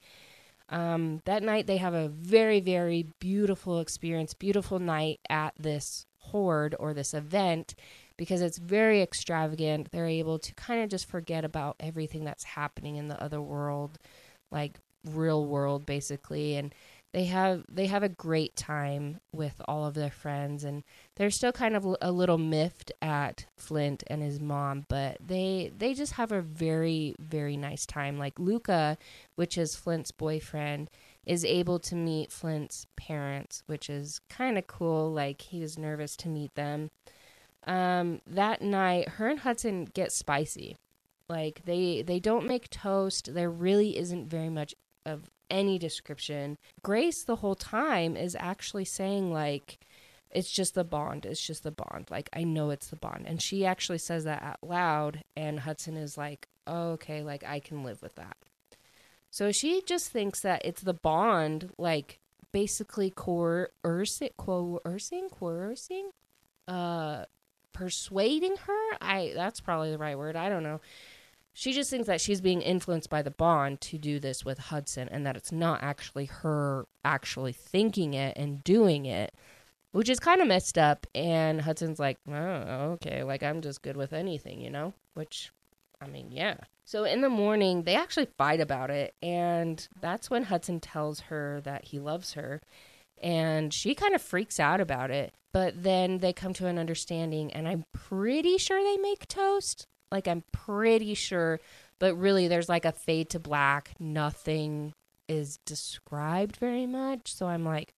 [0.69, 6.75] Um, that night they have a very, very beautiful experience, beautiful night at this hoard
[6.79, 7.75] or this event
[8.17, 9.93] because it's very extravagant.
[9.93, 13.99] They're able to kind of just forget about everything that's happening in the other world,
[14.51, 16.75] like real world basically, and
[17.13, 20.85] they have they have a great time with all of their friends and
[21.17, 25.93] they're still kind of a little miffed at Flint and his mom but they they
[25.93, 28.19] just have a very very nice time.
[28.19, 28.97] Like Luca
[29.35, 30.89] which is Flint's boyfriend
[31.27, 36.17] is able to meet Flint's parents which is kind of cool like he was nervous
[36.17, 36.91] to meet them.
[37.67, 40.77] Um that night her and Hudson get spicy.
[41.29, 43.35] Like they they don't make toast.
[43.35, 46.59] There really isn't very much of any description.
[46.83, 49.79] Grace, the whole time, is actually saying, like,
[50.31, 51.27] it's just the bond.
[51.27, 52.07] It's just the bond.
[52.11, 53.25] Like, I know it's the bond.
[53.27, 55.23] And she actually says that out loud.
[55.37, 58.37] And Hudson is like, oh, okay, like, I can live with that.
[59.31, 62.21] So she just thinks that it's the bond, like,
[62.53, 66.11] basically coercing, coercing, coercing,
[66.67, 67.25] uh,
[67.73, 68.97] persuading her.
[69.01, 70.37] I, that's probably the right word.
[70.37, 70.81] I don't know
[71.53, 75.09] she just thinks that she's being influenced by the bond to do this with Hudson
[75.11, 79.35] and that it's not actually her actually thinking it and doing it,
[79.93, 81.07] which is kind of messed up.
[81.15, 84.95] And Hudson's like, oh, okay, like I'm just good with anything, you know?
[85.15, 85.51] Which,
[86.01, 86.57] I mean, yeah.
[86.85, 89.15] So in the morning, they actually fight about it.
[89.23, 92.63] And that's when Hudson tells her that he loves her.
[93.23, 95.35] And she kind of freaks out about it.
[95.53, 99.89] But then they come to an understanding, and I'm pretty sure they make toast.
[100.11, 101.61] Like I'm pretty sure,
[101.99, 103.93] but really there's like a fade to black.
[103.99, 104.93] Nothing
[105.29, 107.33] is described very much.
[107.33, 107.95] So I'm like,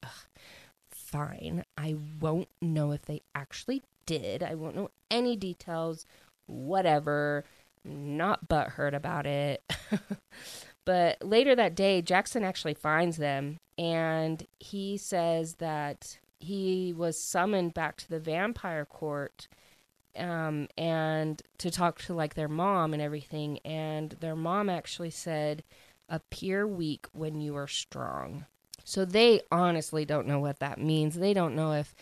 [0.91, 1.65] fine.
[1.79, 4.43] I won't know if they actually did.
[4.43, 6.07] I won't know any details.
[6.47, 7.45] Whatever.
[7.85, 9.63] Not butthurt about it.
[10.85, 17.73] but later that day, Jackson actually finds them and he says that he was summoned
[17.75, 19.49] back to the vampire court
[20.17, 23.59] um, and to talk to like their mom and everything.
[23.65, 25.65] And their mom actually said,
[26.09, 28.47] appear weak when you are strong.
[28.85, 31.15] So they honestly don't know what that means.
[31.15, 31.95] They don't know if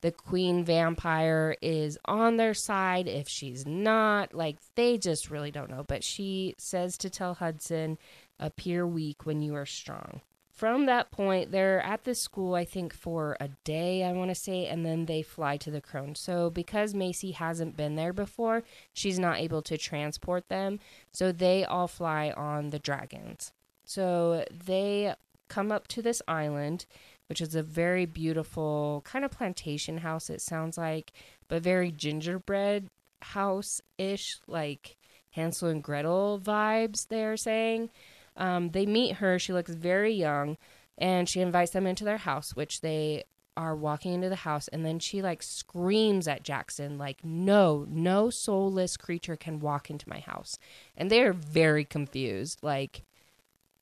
[0.00, 4.34] the queen vampire is on their side, if she's not.
[4.34, 5.84] Like, they just really don't know.
[5.86, 7.98] But she says to tell Hudson,
[8.38, 10.20] appear weak when you are strong
[10.54, 14.36] from that point, they're at this school, I think, for a day, I want to
[14.36, 16.14] say, and then they fly to the Crone.
[16.14, 18.62] So, because Macy hasn't been there before,
[18.92, 20.78] she's not able to transport them.
[21.12, 23.50] So, they all fly on the dragons.
[23.84, 25.14] So, they
[25.48, 26.86] come up to this island,
[27.28, 31.12] which is a very beautiful kind of plantation house, it sounds like,
[31.48, 32.88] but very gingerbread
[33.22, 34.96] house ish, like
[35.32, 37.90] Hansel and Gretel vibes, they're saying.
[38.36, 39.38] Um, they meet her.
[39.38, 40.56] She looks very young,
[40.98, 43.24] and she invites them into their house, which they
[43.56, 48.28] are walking into the house and then she like screams at Jackson like no no
[48.30, 50.58] soulless creature can walk into my house.
[50.96, 53.02] And they're very confused like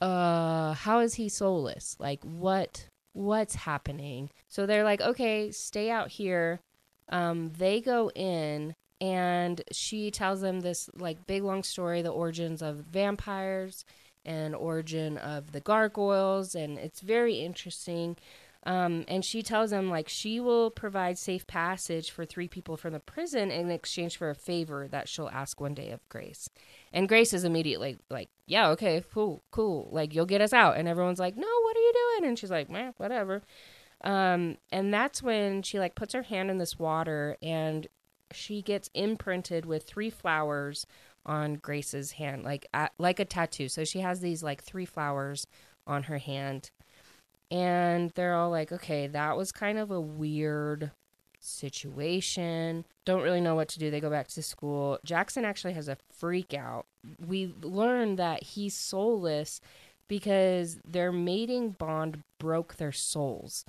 [0.01, 1.97] uh how is he soulless?
[1.99, 4.31] Like what what's happening?
[4.49, 6.61] So they're like okay stay out here.
[7.09, 12.61] Um they go in and she tells them this like big long story the origins
[12.61, 13.87] of vampires
[14.25, 18.17] and origin of the gargoyles, and it's very interesting.
[18.65, 22.93] Um, and she tells them like she will provide safe passage for three people from
[22.93, 26.49] the prison in exchange for a favor that she'll ask one day of Grace.
[26.93, 29.89] And Grace is immediately like, "Yeah, okay, cool, cool.
[29.91, 32.53] Like you'll get us out." And everyone's like, "No, what are you doing?" And she's
[32.53, 33.43] like, "Man, whatever."
[34.05, 37.87] Um, and that's when she like puts her hand in this water and
[38.33, 40.87] she gets imprinted with three flowers
[41.25, 42.67] on Grace's hand, like
[42.99, 43.69] like a tattoo.
[43.69, 45.47] So she has these like three flowers
[45.87, 46.71] on her hand,
[47.51, 50.91] and they're all like, "Okay, that was kind of a weird
[51.43, 52.85] situation.
[53.05, 53.91] Don't really know what to do.
[53.91, 54.99] They go back to school.
[55.05, 56.87] Jackson actually has a freak out.
[57.25, 59.61] We learn that he's soulless
[60.09, 63.65] because their mating bond broke their souls.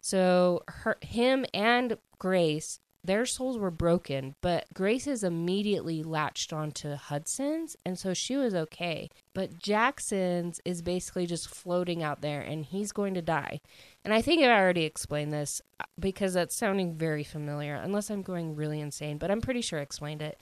[0.00, 7.76] So her, him and Grace their souls were broken, but Grace's immediately latched onto Hudson's,
[7.84, 9.10] and so she was okay.
[9.34, 13.60] But Jackson's is basically just floating out there, and he's going to die.
[14.04, 18.22] And I think I already explained this uh, because that's sounding very familiar, unless I'm
[18.22, 20.38] going really insane, but I'm pretty sure I explained it.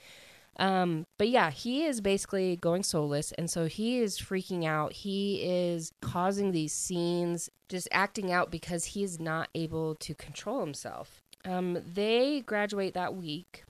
[0.58, 4.92] Um, but yeah, he is basically going soulless, and so he is freaking out.
[4.92, 10.60] He is causing these scenes, just acting out because he is not able to control
[10.60, 11.21] himself.
[11.44, 13.64] Um, they graduate that week,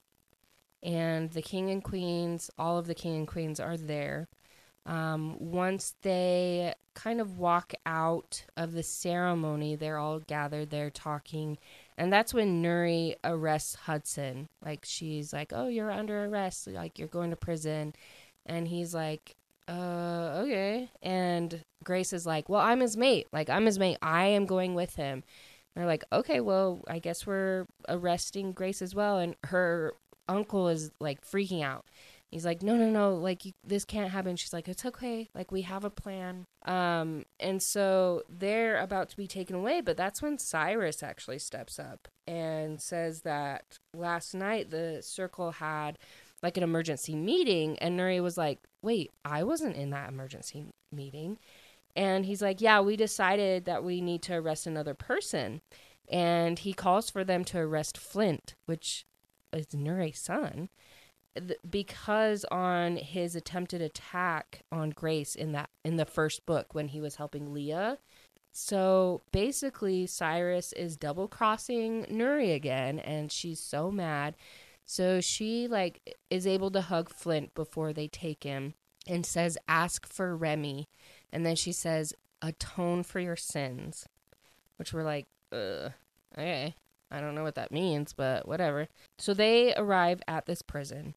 [0.82, 4.28] and the king and queens, all of the king and queens are there.
[4.84, 11.58] Um, once they kind of walk out of the ceremony, they're all gathered there talking.
[11.96, 14.48] And that's when Nuri arrests Hudson.
[14.64, 16.66] Like, she's like, Oh, you're under arrest.
[16.66, 17.94] Like, you're going to prison.
[18.44, 19.36] And he's like,
[19.68, 20.90] Uh, okay.
[21.00, 23.28] And Grace is like, Well, I'm his mate.
[23.32, 23.98] Like, I'm his mate.
[24.02, 25.22] I am going with him.
[25.74, 29.18] They're like, okay, well, I guess we're arresting Grace as well.
[29.18, 29.94] And her
[30.28, 31.84] uncle is like freaking out.
[32.30, 34.36] He's like, no, no, no, like you, this can't happen.
[34.36, 35.28] She's like, it's okay.
[35.34, 36.46] Like we have a plan.
[36.64, 41.78] Um, and so they're about to be taken away, but that's when Cyrus actually steps
[41.78, 45.98] up and says that last night the circle had
[46.42, 51.38] like an emergency meeting, and Nuri was like, wait, I wasn't in that emergency meeting.
[51.94, 55.60] And he's like, Yeah, we decided that we need to arrest another person.
[56.10, 59.06] And he calls for them to arrest Flint, which
[59.52, 60.68] is Nuri's son,
[61.68, 67.00] because on his attempted attack on Grace in that in the first book when he
[67.00, 67.98] was helping Lia.
[68.52, 74.36] So basically, Cyrus is double crossing Nuri again, and she's so mad.
[74.84, 78.74] So she like is able to hug Flint before they take him
[79.06, 80.88] and says, "Ask for Remy."
[81.32, 84.06] And then she says, atone for your sins,
[84.76, 85.92] which we're like, Ugh,
[86.34, 86.74] okay.
[87.10, 88.88] I don't know what that means, but whatever.
[89.18, 91.14] So they arrive at this prison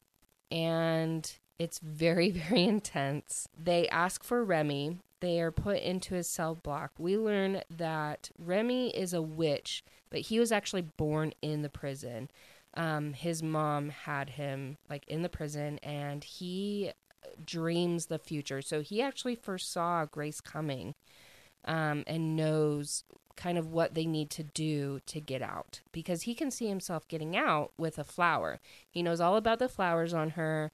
[0.50, 3.48] and it's very, very intense.
[3.58, 4.98] They ask for Remy.
[5.20, 6.92] They are put into his cell block.
[6.98, 12.30] We learn that Remy is a witch, but he was actually born in the prison.
[12.74, 16.92] Um, his mom had him like in the prison, and he
[17.44, 18.62] dreams the future.
[18.62, 20.94] So he actually foresaw Grace coming
[21.64, 23.04] um, and knows
[23.36, 27.06] kind of what they need to do to get out because he can see himself
[27.06, 28.60] getting out with a flower.
[28.90, 30.72] He knows all about the flowers on her.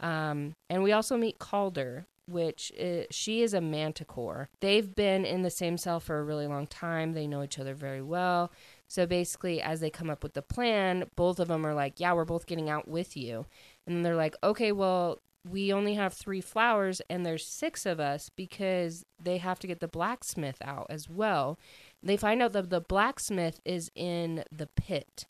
[0.00, 4.48] Um, and we also meet Calder, which is, she is a manticore.
[4.60, 7.12] They've been in the same cell for a really long time.
[7.12, 8.50] They know each other very well.
[8.86, 12.12] So basically, as they come up with the plan, both of them are like, Yeah,
[12.12, 13.46] we're both getting out with you.
[13.86, 18.30] And they're like, Okay, well, we only have three flowers and there's six of us
[18.30, 21.58] because they have to get the blacksmith out as well.
[22.02, 25.26] They find out that the blacksmith is in the pit.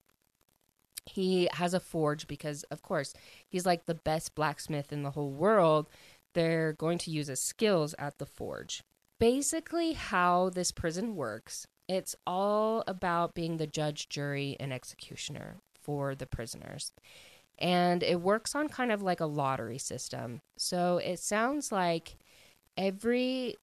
[1.06, 3.12] He has a forge because, of course,
[3.48, 5.88] he's like the best blacksmith in the whole world.
[6.32, 8.82] They're going to use his skills at the forge.
[9.18, 16.14] Basically, how this prison works, it's all about being the judge, jury, and executioner for
[16.14, 16.92] the prisoners
[17.59, 20.40] and it works on kind of like a lottery system.
[20.57, 22.16] So it sounds like
[22.76, 23.57] every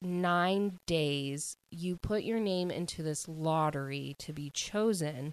[0.00, 5.32] nine days you put your name into this lottery to be chosen.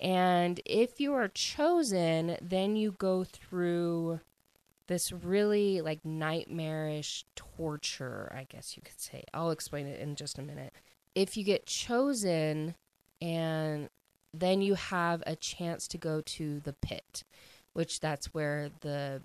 [0.00, 4.20] And if you are chosen, then you go through
[4.86, 9.24] this really like nightmarish torture, I guess you could say.
[9.34, 10.72] I'll explain it in just a minute.
[11.14, 12.74] If you get chosen
[13.20, 13.88] and
[14.40, 17.24] then you have a chance to go to the pit,
[17.72, 19.22] which that's where the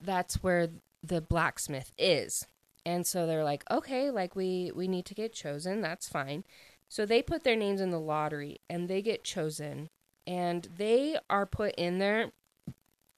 [0.00, 0.68] that's where
[1.02, 2.46] the blacksmith is.
[2.84, 5.80] And so they're like, "Okay, like we we need to get chosen.
[5.80, 6.44] That's fine."
[6.88, 9.90] So they put their names in the lottery and they get chosen
[10.26, 12.32] and they are put in there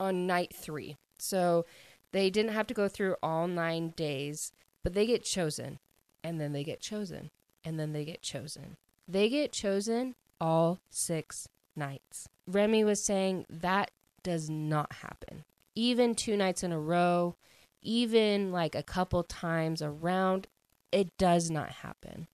[0.01, 0.97] on night 3.
[1.19, 1.67] So
[2.13, 5.79] they didn't have to go through all 9 days, but they get chosen
[6.25, 7.31] and then they get chosen
[7.65, 8.77] and then they get chosen.
[9.07, 12.29] They get chosen all six nights.
[12.47, 13.91] Remy was saying that
[14.23, 15.45] does not happen.
[15.75, 17.37] Even two nights in a row,
[17.83, 20.47] even like a couple times around,
[20.93, 22.27] it does not happen.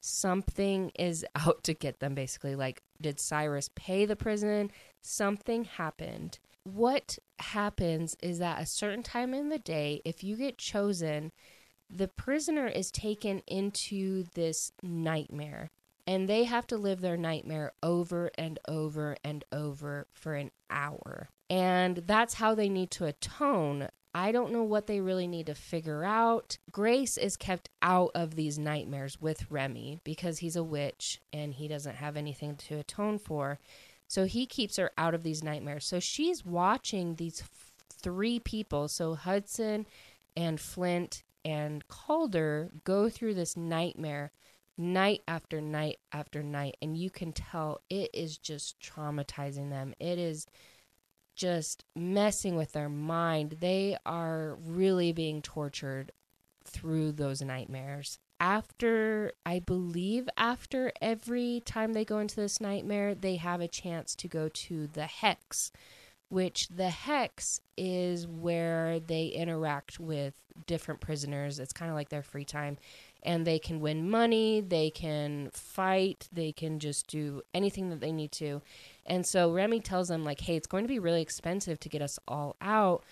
[0.00, 6.38] something is out to get them basically like did Cyrus pay the prison something happened
[6.64, 11.32] what happens is that a certain time in the day if you get chosen
[11.90, 15.70] the prisoner is taken into this nightmare
[16.06, 21.28] and they have to live their nightmare over and over and over for an hour
[21.48, 25.54] and that's how they need to atone I don't know what they really need to
[25.54, 26.58] figure out.
[26.70, 31.66] Grace is kept out of these nightmares with Remy because he's a witch and he
[31.66, 33.58] doesn't have anything to atone for.
[34.08, 35.86] So he keeps her out of these nightmares.
[35.86, 37.42] So she's watching these
[37.90, 39.86] three people, so Hudson
[40.36, 44.30] and Flint and Calder, go through this nightmare
[44.78, 46.76] night after night after night.
[46.82, 49.94] And you can tell it is just traumatizing them.
[50.00, 50.46] It is
[51.34, 53.56] just messing with their mind.
[53.60, 56.12] They are really being tortured
[56.64, 58.18] through those nightmares.
[58.38, 64.16] After, I believe, after every time they go into this nightmare, they have a chance
[64.16, 65.70] to go to the Hex,
[66.28, 70.34] which the Hex is where they interact with
[70.66, 71.60] different prisoners.
[71.60, 72.78] It's kind of like their free time.
[73.22, 78.10] And they can win money, they can fight, they can just do anything that they
[78.10, 78.62] need to.
[79.06, 82.02] And so Remy tells them, like, hey, it's going to be really expensive to get
[82.02, 83.04] us all out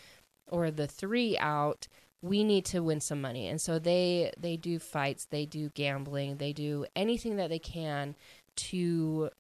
[0.49, 1.87] or the three out.
[2.23, 3.47] We need to win some money.
[3.47, 8.15] And so they they do fights, they do gambling, they do anything that they can
[8.57, 9.31] to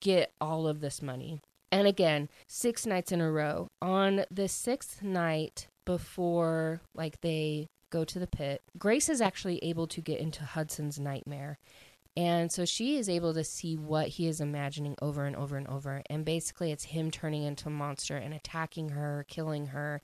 [0.00, 1.40] get all of this money.
[1.72, 3.68] And again, six nights in a row.
[3.82, 9.86] On the sixth night before like they go to the pit, Grace is actually able
[9.88, 11.58] to get into Hudson's nightmare.
[12.16, 15.68] And so she is able to see what he is imagining over and over and
[15.68, 16.02] over.
[16.10, 20.02] And basically, it's him turning into a monster and attacking her, killing her.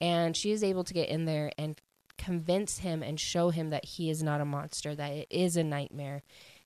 [0.00, 1.80] And she is able to get in there and
[2.18, 5.62] convince him and show him that he is not a monster, that it is a
[5.62, 6.22] nightmare.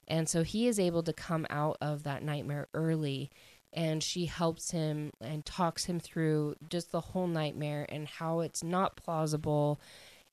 [0.07, 3.31] And so he is able to come out of that nightmare early.
[3.75, 8.65] And she helps him and talks him through just the whole nightmare and how it's
[8.65, 9.79] not plausible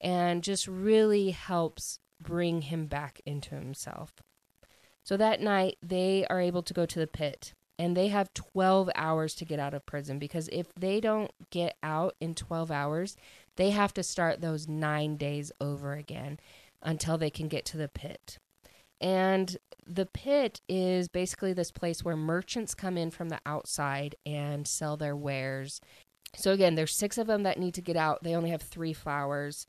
[0.05, 4.13] and just really helps bring him back into himself.
[5.03, 8.89] So that night, they are able to go to the pit and they have 12
[8.95, 13.17] hours to get out of prison because if they don't get out in 12 hours,
[13.57, 16.39] they have to start those nine days over again
[16.83, 18.37] until they can get to the pit.
[19.01, 24.67] And the pit is basically this place where merchants come in from the outside and
[24.67, 25.81] sell their wares.
[26.35, 28.23] So, again, there's six of them that need to get out.
[28.23, 29.67] They only have three flowers.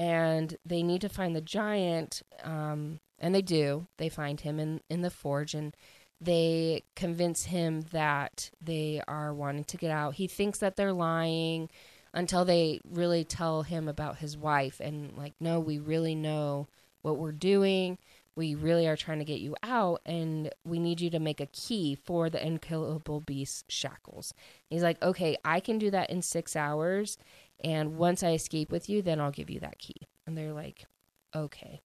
[0.00, 3.86] And they need to find the giant um, and they do.
[3.98, 5.76] They find him in, in the forge and
[6.22, 10.14] they convince him that they are wanting to get out.
[10.14, 11.68] He thinks that they're lying
[12.14, 16.66] until they really tell him about his wife and, like, no, we really know
[17.02, 17.98] what we're doing.
[18.36, 21.46] We really are trying to get you out, and we need you to make a
[21.46, 24.32] key for the unkillable beast shackles.
[24.68, 27.18] He's like, okay, I can do that in six hours,
[27.62, 30.08] and once I escape with you, then I'll give you that key.
[30.26, 30.86] And they're like,
[31.34, 31.80] okay.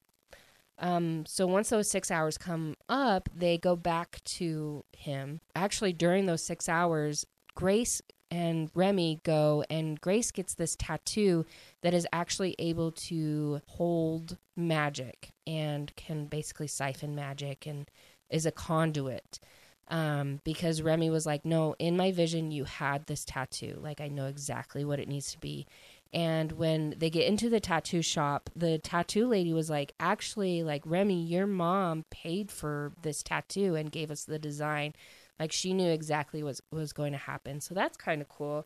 [0.78, 5.40] Um, so once those six hours come up, they go back to him.
[5.56, 11.46] Actually, during those six hours, Grace and Remy go, and Grace gets this tattoo
[11.82, 17.90] that is actually able to hold magic and can basically siphon magic and
[18.30, 19.40] is a conduit.
[19.88, 23.78] Um, because Remy was like, No, in my vision, you had this tattoo.
[23.82, 25.68] Like, I know exactly what it needs to be.
[26.14, 30.82] And when they get into the tattoo shop, the tattoo lady was like, actually, like,
[30.86, 34.94] Remy, your mom paid for this tattoo and gave us the design.
[35.40, 37.60] Like, she knew exactly what was going to happen.
[37.60, 38.66] So that's kind of cool.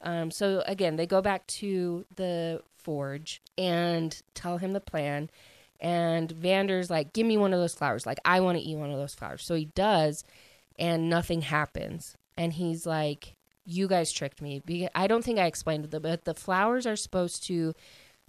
[0.00, 5.30] Um, so again, they go back to the forge and tell him the plan.
[5.80, 8.06] And Vander's like, give me one of those flowers.
[8.06, 9.44] Like, I want to eat one of those flowers.
[9.44, 10.24] So he does,
[10.78, 12.16] and nothing happens.
[12.36, 14.62] And he's like, you guys tricked me.
[14.94, 17.74] I don't think I explained it, but the flowers are supposed to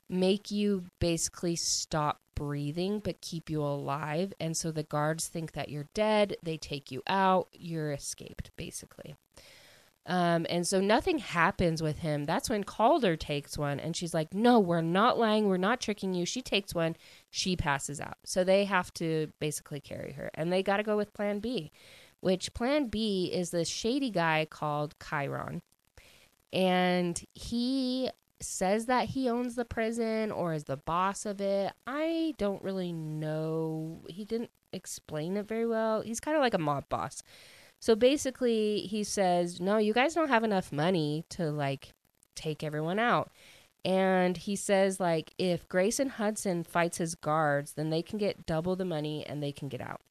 [0.10, 4.34] make you basically stop breathing but keep you alive.
[4.40, 6.36] And so the guards think that you're dead.
[6.42, 7.50] They take you out.
[7.54, 9.16] You're escaped, basically.
[10.06, 12.26] Um, and so nothing happens with him.
[12.26, 15.48] That's when Calder takes one and she's like, No, we're not lying.
[15.48, 16.26] We're not tricking you.
[16.26, 16.96] She takes one.
[17.30, 18.18] She passes out.
[18.26, 20.32] So they have to basically carry her.
[20.34, 21.72] And they got to go with plan B
[22.22, 25.62] which plan B is this shady guy called Chiron.
[26.52, 28.10] And he
[28.42, 31.74] says that he owns the prison or is the boss of it.
[31.86, 34.02] I don't really know.
[34.08, 36.02] He didn't explain it very well.
[36.02, 37.22] He's kind of like a mob boss.
[37.80, 41.94] So basically, he says, "No, you guys don't have enough money to like
[42.36, 43.32] take everyone out."
[43.86, 48.76] And he says, like, if Grayson Hudson fights his guards, then they can get double
[48.76, 50.02] the money and they can get out.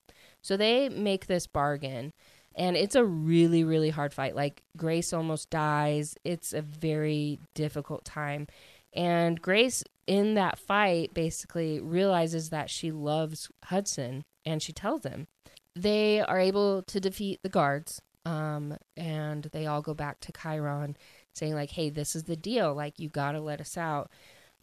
[0.43, 2.13] So they make this bargain.
[2.55, 4.35] And it's a really, really hard fight.
[4.35, 6.17] Like, Grace almost dies.
[6.25, 8.49] It's a very difficult time.
[8.93, 15.29] And Grace, in that fight, basically realizes that she loves Hudson and she tells him.
[15.77, 18.03] They are able to defeat the guards.
[18.25, 20.97] Um, and they all go back to Chiron
[21.35, 22.75] saying like, "Hey, this is the deal.
[22.75, 24.11] Like, you got to let us out."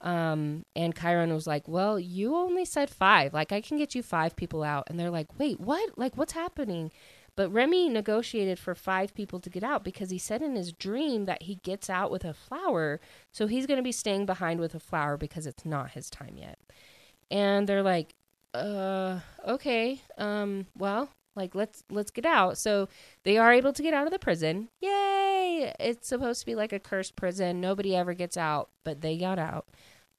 [0.06, 3.34] Um, and Chiron was like, "Well, you only said five.
[3.34, 5.97] Like, I can get you five people out." And they're like, "Wait, what?
[5.97, 6.91] Like, what's happening?"
[7.36, 11.26] But Remy negotiated for five people to get out because he said in his dream
[11.26, 13.01] that he gets out with a flower.
[13.34, 16.38] So he's going to be staying behind with a flower because it's not his time
[16.38, 16.58] yet.
[17.30, 18.16] And they're like,
[18.53, 20.01] uh, okay.
[20.18, 22.58] Um, well, like let's let's get out.
[22.58, 22.88] So
[23.24, 24.70] they are able to get out of the prison.
[24.80, 25.74] Yay!
[25.80, 27.60] It's supposed to be like a cursed prison.
[27.60, 29.68] Nobody ever gets out, but they got out.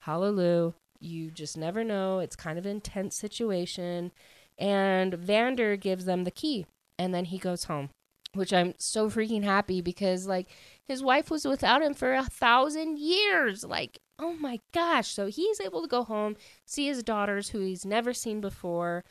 [0.07, 0.73] Hallelujah.
[1.01, 2.21] You just never know.
[2.21, 4.13] It's kind of an intense situation.
[4.57, 6.65] And Vander gives them the key
[6.97, 7.91] and then he goes home,
[8.33, 10.49] which I'm so freaking happy because like
[10.87, 13.65] his wife was without him for a thousand years.
[13.65, 15.09] Like, oh my gosh.
[15.09, 19.05] So he's able to go home, see his daughters who he's never seen before.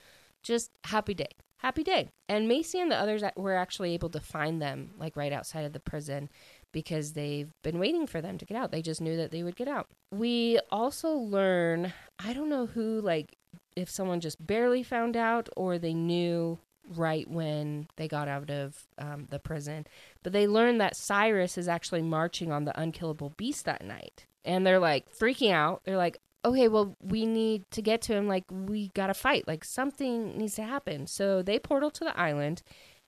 [0.43, 1.27] Just happy day
[1.65, 2.09] happy day.
[2.29, 5.73] And Macy and the others were actually able to find them like right outside of
[5.73, 6.29] the prison
[6.75, 8.69] because they've been waiting for them to get out.
[8.69, 9.87] They just knew that they would get out.
[10.11, 13.37] We also learn, I don't know who, like,
[13.77, 16.59] if someone just barely found out or they knew
[16.93, 19.87] right when they got out of um, the prison,
[20.21, 24.25] but they learned that Cyrus is actually marching on the unkillable beast that night.
[24.43, 25.79] And they're like freaking out.
[25.85, 28.27] They're like, okay, well, we need to get to him.
[28.27, 29.47] Like, we got to fight.
[29.47, 31.07] Like, something needs to happen.
[31.07, 32.63] So they portal to the island,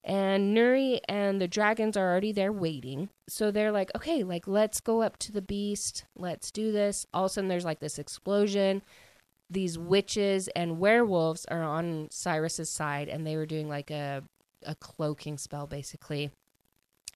[0.08, 3.10] and Nuri and the dragons are already there waiting.
[3.28, 6.06] So they're like, okay, like, let's go up to the beast.
[6.16, 7.06] Let's do this.
[7.14, 8.82] All of a sudden, there's like this explosion.
[9.50, 14.24] These witches and werewolves are on Cyrus's side, and they were doing like a,
[14.66, 16.32] a cloaking spell, basically.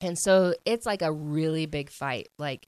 [0.01, 2.27] And so it's like a really big fight.
[2.37, 2.67] Like,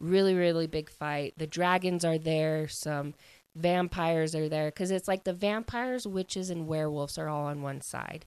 [0.00, 3.12] really really big fight the dragons are there some
[3.54, 7.82] vampires are there because it's like the vampires witches and werewolves are all on one
[7.82, 8.24] side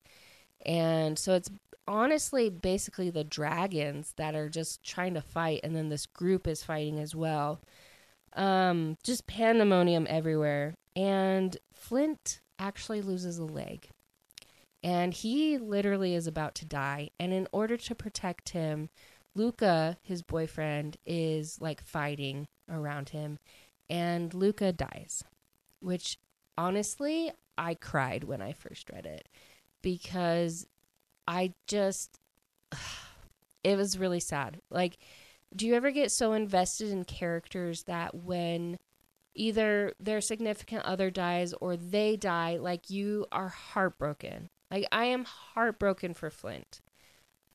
[0.66, 1.50] and so it's
[1.88, 6.64] honestly basically the dragons that are just trying to fight and then this group is
[6.64, 7.62] fighting as well.
[8.34, 10.76] Um just pandemonium everywhere.
[10.96, 13.90] And flint actually loses a leg.
[14.82, 17.10] And he literally is about to die.
[17.20, 18.90] And in order to protect him
[19.36, 23.40] Luca, his boyfriend, is like fighting around him,
[23.90, 25.24] and Luca dies,
[25.80, 26.20] which
[26.58, 29.28] honestly, I cried when I first read it
[29.84, 30.66] because
[31.28, 32.20] I just,
[33.64, 34.60] it was really sad.
[34.72, 34.98] Like,
[35.56, 38.80] do you ever get so invested in characters that when
[39.36, 44.50] either their significant other dies or they die, like you are heartbroken?
[44.72, 46.82] Like, I am heartbroken for Flint.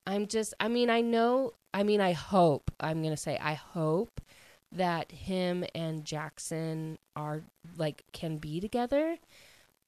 [0.07, 3.55] I'm just, I mean, I know, I mean, I hope, I'm going to say, I
[3.55, 4.21] hope
[4.71, 7.43] that him and Jackson are
[7.77, 9.19] like, can be together.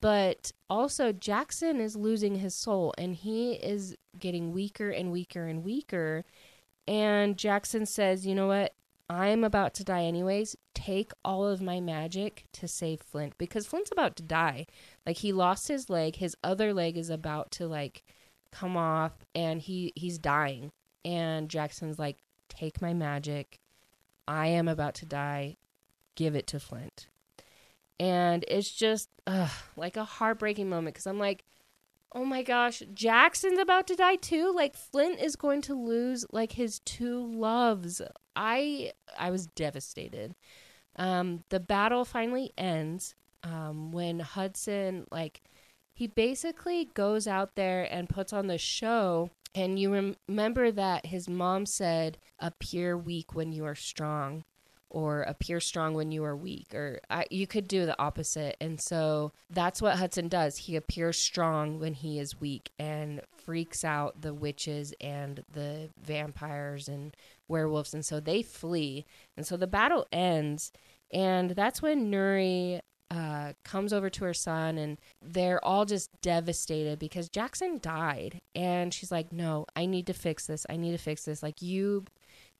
[0.00, 5.62] But also, Jackson is losing his soul and he is getting weaker and weaker and
[5.62, 6.24] weaker.
[6.88, 8.74] And Jackson says, you know what?
[9.10, 10.56] I'm about to die anyways.
[10.72, 14.66] Take all of my magic to save Flint because Flint's about to die.
[15.04, 18.04] Like he lost his leg, his other leg is about to like
[18.50, 20.72] come off and he he's dying
[21.04, 23.60] and Jackson's like take my magic
[24.26, 25.56] I am about to die
[26.14, 27.08] give it to Flint
[28.00, 31.44] and it's just ugh, like a heartbreaking moment because I'm like
[32.12, 34.52] oh my gosh Jackson's about to die too?
[34.52, 38.02] Like Flint is going to lose like his two loves.
[38.34, 40.34] I I was devastated.
[40.96, 45.42] Um the battle finally ends um when Hudson like
[45.92, 49.28] he basically goes out there and puts on the show.
[49.54, 54.44] And you rem- remember that his mom said, appear weak when you are strong,
[54.90, 58.56] or appear strong when you are weak, or I, you could do the opposite.
[58.60, 60.58] And so that's what Hudson does.
[60.58, 66.88] He appears strong when he is weak and freaks out the witches and the vampires
[66.88, 67.16] and
[67.48, 67.94] werewolves.
[67.94, 69.06] And so they flee.
[69.36, 70.72] And so the battle ends.
[71.12, 72.80] And that's when Nuri
[73.10, 78.94] uh, comes over to her son and they're all just devastated because Jackson died and
[78.94, 82.04] she's like no I need to fix this I need to fix this like you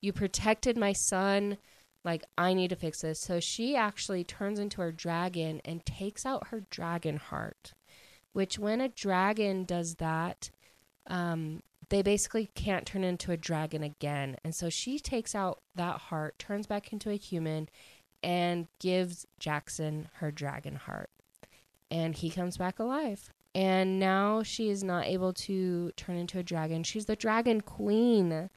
[0.00, 1.56] you protected my son
[2.05, 6.24] like I need to fix this so she actually turns into her dragon and takes
[6.24, 7.74] out her dragon heart
[8.32, 10.51] which when a dragon does that
[11.07, 14.36] um, they basically can't turn into a dragon again.
[14.44, 17.68] And so she takes out that heart, turns back into a human,
[18.22, 21.11] and gives Jackson her dragon heart.
[21.90, 23.32] And he comes back alive.
[23.55, 26.84] And now she is not able to turn into a dragon.
[26.84, 28.48] She's the dragon queen.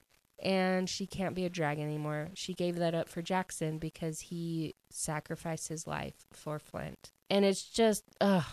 [0.43, 2.29] And she can't be a dragon anymore.
[2.33, 7.11] She gave that up for Jackson because he sacrificed his life for Flint.
[7.29, 8.43] And it's just, ugh,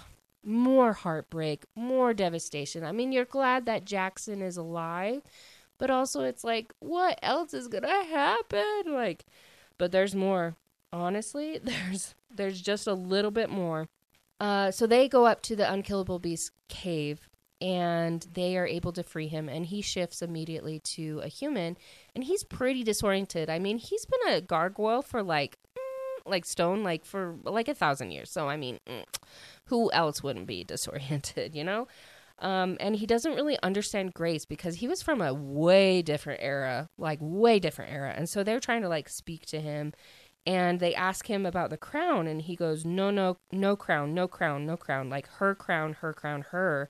[0.45, 2.85] more heartbreak, more devastation.
[2.85, 5.23] I mean, you're glad that Jackson is alive,
[5.79, 8.83] but also it's like, what else is going to happen?
[8.87, 9.27] Like,
[9.77, 10.55] but there's more.
[10.93, 13.89] Honestly, there's there's just a little bit more.
[14.39, 17.29] Uh, so they go up to the unkillable beast cave
[17.61, 21.77] and they are able to free him and he shifts immediately to a human
[22.15, 23.51] and he's pretty disoriented.
[23.51, 27.75] I mean he's been a gargoyle for like mm, like stone like for like a
[27.75, 28.31] thousand years.
[28.31, 29.05] So i mean mm,
[29.67, 31.87] who else wouldn't be disoriented you know?
[32.39, 36.89] Um, and he doesn't really understand grace because he was from a way different era
[36.97, 38.15] like way different era.
[38.17, 39.93] And so they're trying to like speak to him
[40.47, 44.27] and they ask him about the crown and he goes no no no crown no
[44.27, 45.11] crown no crown.
[45.11, 46.89] Like her crown her crown her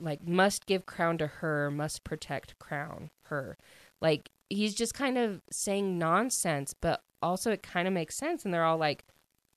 [0.00, 3.56] like must give crown to her must protect crown her
[4.00, 8.52] like he's just kind of saying nonsense but also it kind of makes sense and
[8.52, 9.04] they're all like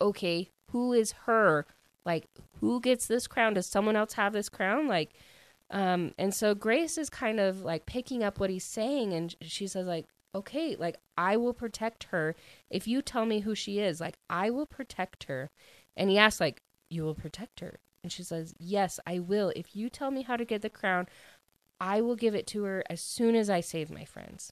[0.01, 1.65] okay who is her
[2.05, 2.25] like
[2.59, 5.13] who gets this crown does someone else have this crown like
[5.71, 9.65] um and so grace is kind of like picking up what he's saying and she
[9.65, 12.35] says like okay, like I will protect her
[12.69, 14.01] if you tell me who she is.
[14.01, 15.49] Like I will protect her.
[15.95, 17.79] And he asks, like, you will protect her.
[18.03, 19.51] And she says, Yes, I will.
[19.55, 21.07] If you tell me how to get the crown,
[21.79, 24.51] I will give it to her as soon as I save my friends.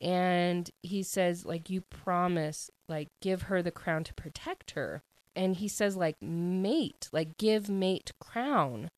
[0.00, 5.02] And he says, like, you promise, like, give her the crown to protect her.
[5.36, 8.90] And he says, like, mate, like, give mate crown.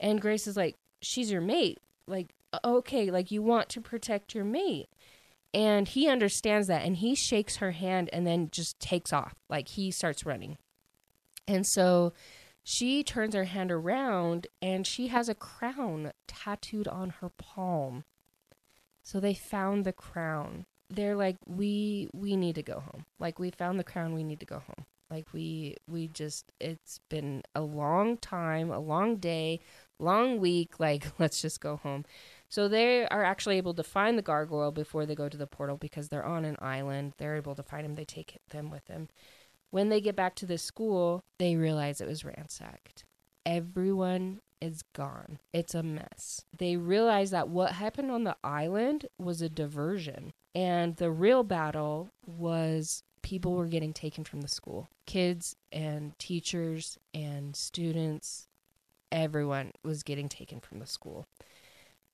[0.00, 1.78] And Grace is like, she's your mate.
[2.08, 4.88] Like, okay, like, you want to protect your mate.
[5.52, 9.34] And he understands that and he shakes her hand and then just takes off.
[9.48, 10.58] Like he starts running.
[11.48, 12.12] And so
[12.62, 18.04] she turns her hand around and she has a crown tattooed on her palm.
[19.02, 20.66] So they found the crown.
[20.88, 23.06] They're like, we we need to go home.
[23.18, 24.86] Like we found the crown, we need to go home.
[25.10, 29.60] Like we we just it's been a long time, a long day,
[29.98, 30.78] long week.
[30.78, 32.04] Like let's just go home.
[32.48, 35.76] So they are actually able to find the gargoyle before they go to the portal
[35.76, 37.14] because they're on an island.
[37.16, 37.94] They're able to find him.
[37.94, 39.08] They take them with them.
[39.70, 43.04] When they get back to the school, they realize it was ransacked.
[43.46, 45.38] Everyone is gone.
[45.52, 46.44] It's a mess.
[46.56, 50.32] They realize that what happened on the island was a diversion.
[50.54, 54.88] And the real battle was people were getting taken from the school.
[55.06, 58.48] Kids and teachers and students,
[59.12, 61.26] everyone was getting taken from the school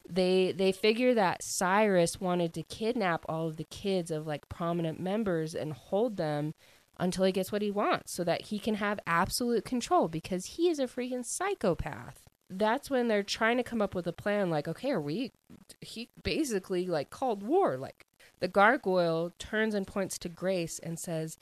[0.08, 5.00] they they figure that Cyrus wanted to kidnap all of the kids of like prominent
[5.00, 6.54] members and hold them
[6.98, 10.68] until he gets what he wants so that he can have absolute control because he
[10.68, 12.22] is a freaking psychopath.
[12.48, 15.32] That's when they're trying to come up with a plan like okay, are we
[15.80, 18.06] he basically like called war like
[18.40, 21.38] the gargoyle turns and points to Grace and says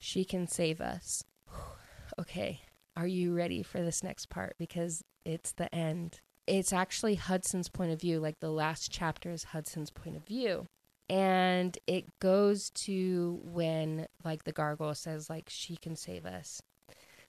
[0.00, 1.24] she can save us.
[2.18, 2.60] okay,
[2.96, 7.92] are you ready for this next part because it's the end it's actually Hudson's point
[7.92, 8.20] of view.
[8.20, 10.66] Like the last chapter is Hudson's point of view.
[11.08, 16.62] And it goes to when like the gargoyle says like she can save us.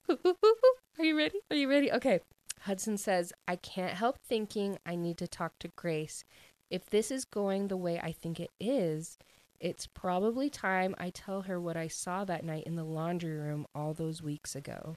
[0.10, 1.40] Are you ready?
[1.50, 1.92] Are you ready?
[1.92, 2.20] Okay.
[2.62, 6.24] Hudson says, I can't help thinking I need to talk to Grace.
[6.70, 9.18] If this is going the way I think it is,
[9.60, 13.68] it's probably time I tell her what I saw that night in the laundry room
[13.76, 14.96] all those weeks ago.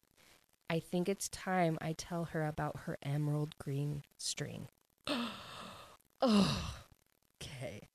[0.70, 4.68] I think it's time I tell her about her emerald green string.
[6.20, 6.74] oh,
[7.42, 7.87] okay.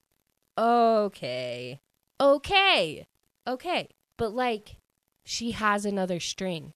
[0.57, 1.79] Okay.
[2.19, 3.05] Okay.
[3.47, 3.89] Okay.
[4.17, 4.77] But like,
[5.25, 6.73] she has another string.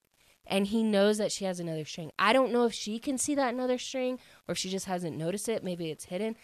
[0.50, 2.12] And he knows that she has another string.
[2.18, 4.18] I don't know if she can see that another string
[4.48, 5.64] or if she just hasn't noticed it.
[5.64, 6.38] Maybe it's hidden.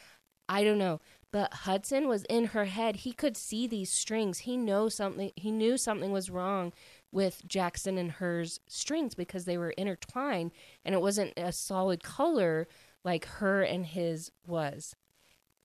[0.49, 0.99] I don't know.
[1.31, 2.97] But Hudson was in her head.
[2.97, 4.39] He could see these strings.
[4.39, 6.73] He knows something he knew something was wrong
[7.11, 10.51] with Jackson and hers strings because they were intertwined
[10.83, 12.67] and it wasn't a solid color
[13.05, 14.95] like her and his was.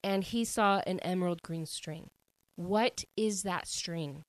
[0.02, 2.10] And he saw an emerald green string.
[2.56, 4.24] What is that string?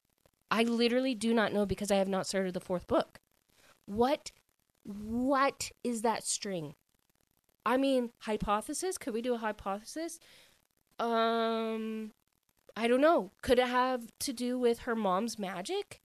[0.52, 3.20] I literally do not know because I have not started the fourth book.
[3.86, 4.32] What
[4.84, 6.74] what is that string?
[7.66, 8.98] I mean, hypothesis?
[8.98, 10.20] Could we do a hypothesis?
[11.00, 12.12] Um
[12.76, 13.32] I don't know.
[13.42, 16.02] Could it have to do with her mom's magic?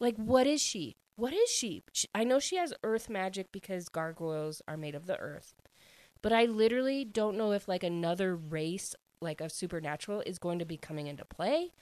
[0.00, 0.96] Like, what is she?
[1.16, 1.82] What is she?
[1.92, 2.08] she?
[2.14, 5.54] I know she has earth magic because gargoyles are made of the earth.
[6.22, 10.64] But I literally don't know if like another race like a supernatural is going to
[10.64, 11.72] be coming into play.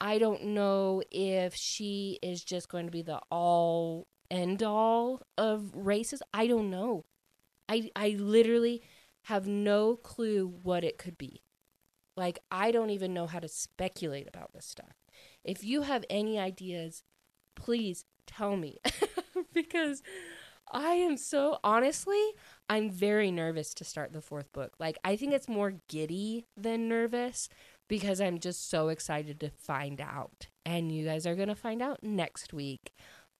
[0.00, 5.70] I don't know if she is just going to be the all end all of
[5.74, 6.22] races.
[6.34, 7.04] I don't know.
[7.68, 8.82] I I literally
[9.26, 11.42] have no clue what it could be.
[12.16, 14.96] Like I don't even know how to speculate about this stuff.
[15.44, 17.04] If you have any ideas,
[17.54, 18.78] please tell me
[19.52, 20.02] because
[20.72, 22.32] I am so honestly,
[22.68, 24.72] I'm very nervous to start the fourth book.
[24.78, 27.48] Like I think it's more giddy than nervous
[27.88, 30.48] because I'm just so excited to find out.
[30.64, 32.92] And you guys are going to find out next week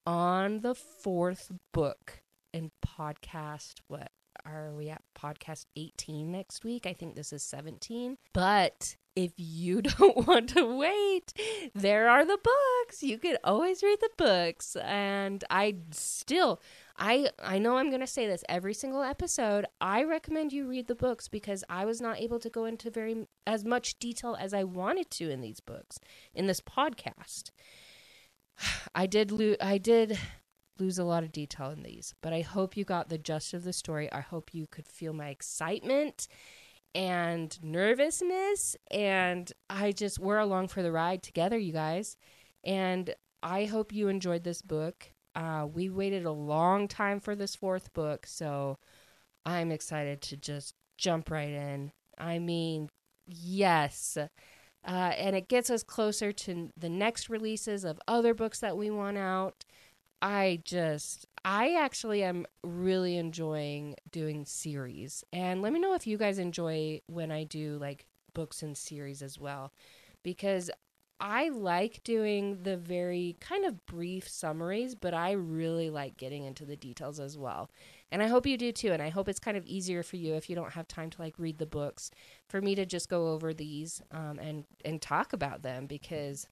[0.07, 2.23] on the fourth book
[2.53, 4.11] in podcast what
[4.45, 6.87] are we at podcast 18 next week?
[6.87, 8.19] I think this is 17.
[8.33, 11.33] But if you don't want to wait,
[11.75, 13.03] there are the books.
[13.03, 14.77] You can always read the books.
[14.77, 16.61] And I still
[17.03, 19.67] I I know I'm going to say this every single episode.
[19.81, 23.27] I recommend you read the books because I was not able to go into very
[23.45, 25.99] as much detail as I wanted to in these books
[26.33, 27.51] in this podcast.
[28.95, 30.17] I did lo- I did
[30.79, 33.65] lose a lot of detail in these, but I hope you got the gist of
[33.65, 34.11] the story.
[34.13, 36.29] I hope you could feel my excitement
[36.95, 42.17] and nervousness and I just we're along for the ride together, you guys.
[42.63, 45.12] And I hope you enjoyed this book.
[45.35, 48.79] Uh, we waited a long time for this fourth book, so
[49.47, 51.93] I'm excited to just jump right in.
[52.19, 52.91] I mean,
[53.27, 54.19] yes.
[54.85, 58.91] Uh, and it gets us closer to the next releases of other books that we
[58.91, 59.65] want out.
[60.21, 65.25] I just, I actually am really enjoying doing series.
[65.33, 69.23] And let me know if you guys enjoy when I do like books and series
[69.23, 69.73] as well.
[70.23, 70.71] Because
[71.25, 76.65] I like doing the very kind of brief summaries, but I really like getting into
[76.65, 77.71] the details as well.
[78.11, 78.91] And I hope you do too.
[78.91, 81.23] And I hope it's kind of easier for you if you don't have time to
[81.23, 82.11] like read the books
[82.49, 86.49] for me to just go over these um, and and talk about them because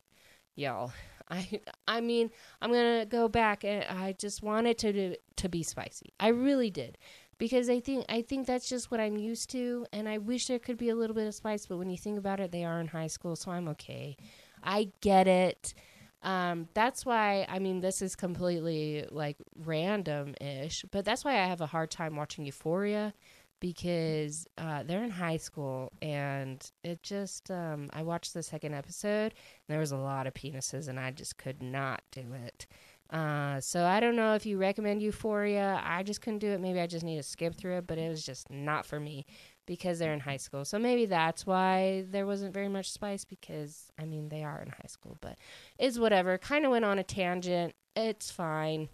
[0.55, 0.93] y'all
[1.29, 2.31] I I mean,
[2.62, 6.14] I'm to go back and I just wanted to, to to be spicy.
[6.21, 6.97] I really did.
[7.39, 10.61] Because I think I think that's just what I'm used to and I wish there
[10.61, 12.81] could be a little bit of spice, but when you think about it, they are
[12.81, 14.16] in high school, so I'm okay.
[14.63, 15.75] I get it.
[16.23, 21.47] Um, that's why I mean this is completely like random ish, but that's why I
[21.47, 23.15] have a hard time watching Euphoria
[23.61, 29.33] because uh, they're in high school and it just um, i watched the second episode
[29.33, 32.67] and there was a lot of penises and i just could not do it.
[33.11, 35.81] Uh, so i don't know if you recommend euphoria.
[35.85, 36.61] I just couldn't do it.
[36.61, 39.27] Maybe i just need to skip through it but it was just not for me
[39.71, 43.93] because they're in high school so maybe that's why there wasn't very much spice because
[44.01, 45.39] i mean they are in high school but
[45.79, 48.89] it's whatever kind of went on a tangent it's fine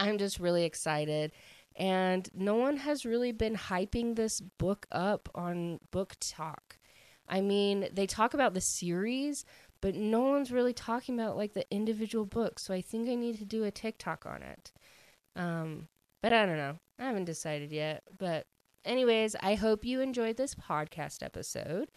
[0.00, 1.30] i'm just really excited
[1.76, 6.78] and no one has really been hyping this book up on BookTok.
[7.28, 9.44] I mean, they talk about the series,
[9.82, 12.62] but no one's really talking about like the individual books.
[12.62, 14.72] So I think I need to do a TikTok on it.
[15.34, 15.88] Um,
[16.22, 16.78] but I don't know.
[16.98, 18.04] I haven't decided yet.
[18.16, 18.46] But,
[18.86, 21.90] anyways, I hope you enjoyed this podcast episode.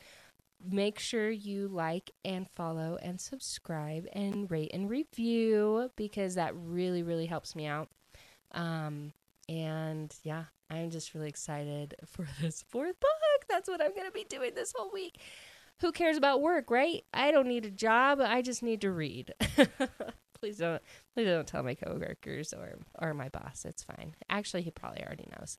[0.61, 7.01] Make sure you like and follow and subscribe and rate and review because that really,
[7.01, 7.89] really helps me out.
[8.51, 9.13] Um,
[9.47, 13.45] and yeah, I'm just really excited for this fourth book.
[13.49, 15.19] That's what I'm going to be doing this whole week.
[15.81, 17.05] Who cares about work, right?
[17.13, 18.19] I don't need a job.
[18.19, 19.33] I just need to read.
[20.39, 20.81] please don't
[21.13, 23.63] please don't tell my coworkers or or my boss.
[23.65, 24.15] It's fine.
[24.29, 25.57] Actually, he probably already knows.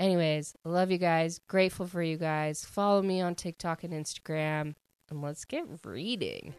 [0.00, 1.40] Anyways, love you guys.
[1.46, 2.64] Grateful for you guys.
[2.64, 4.74] Follow me on TikTok and Instagram
[5.10, 6.54] and let's get reading.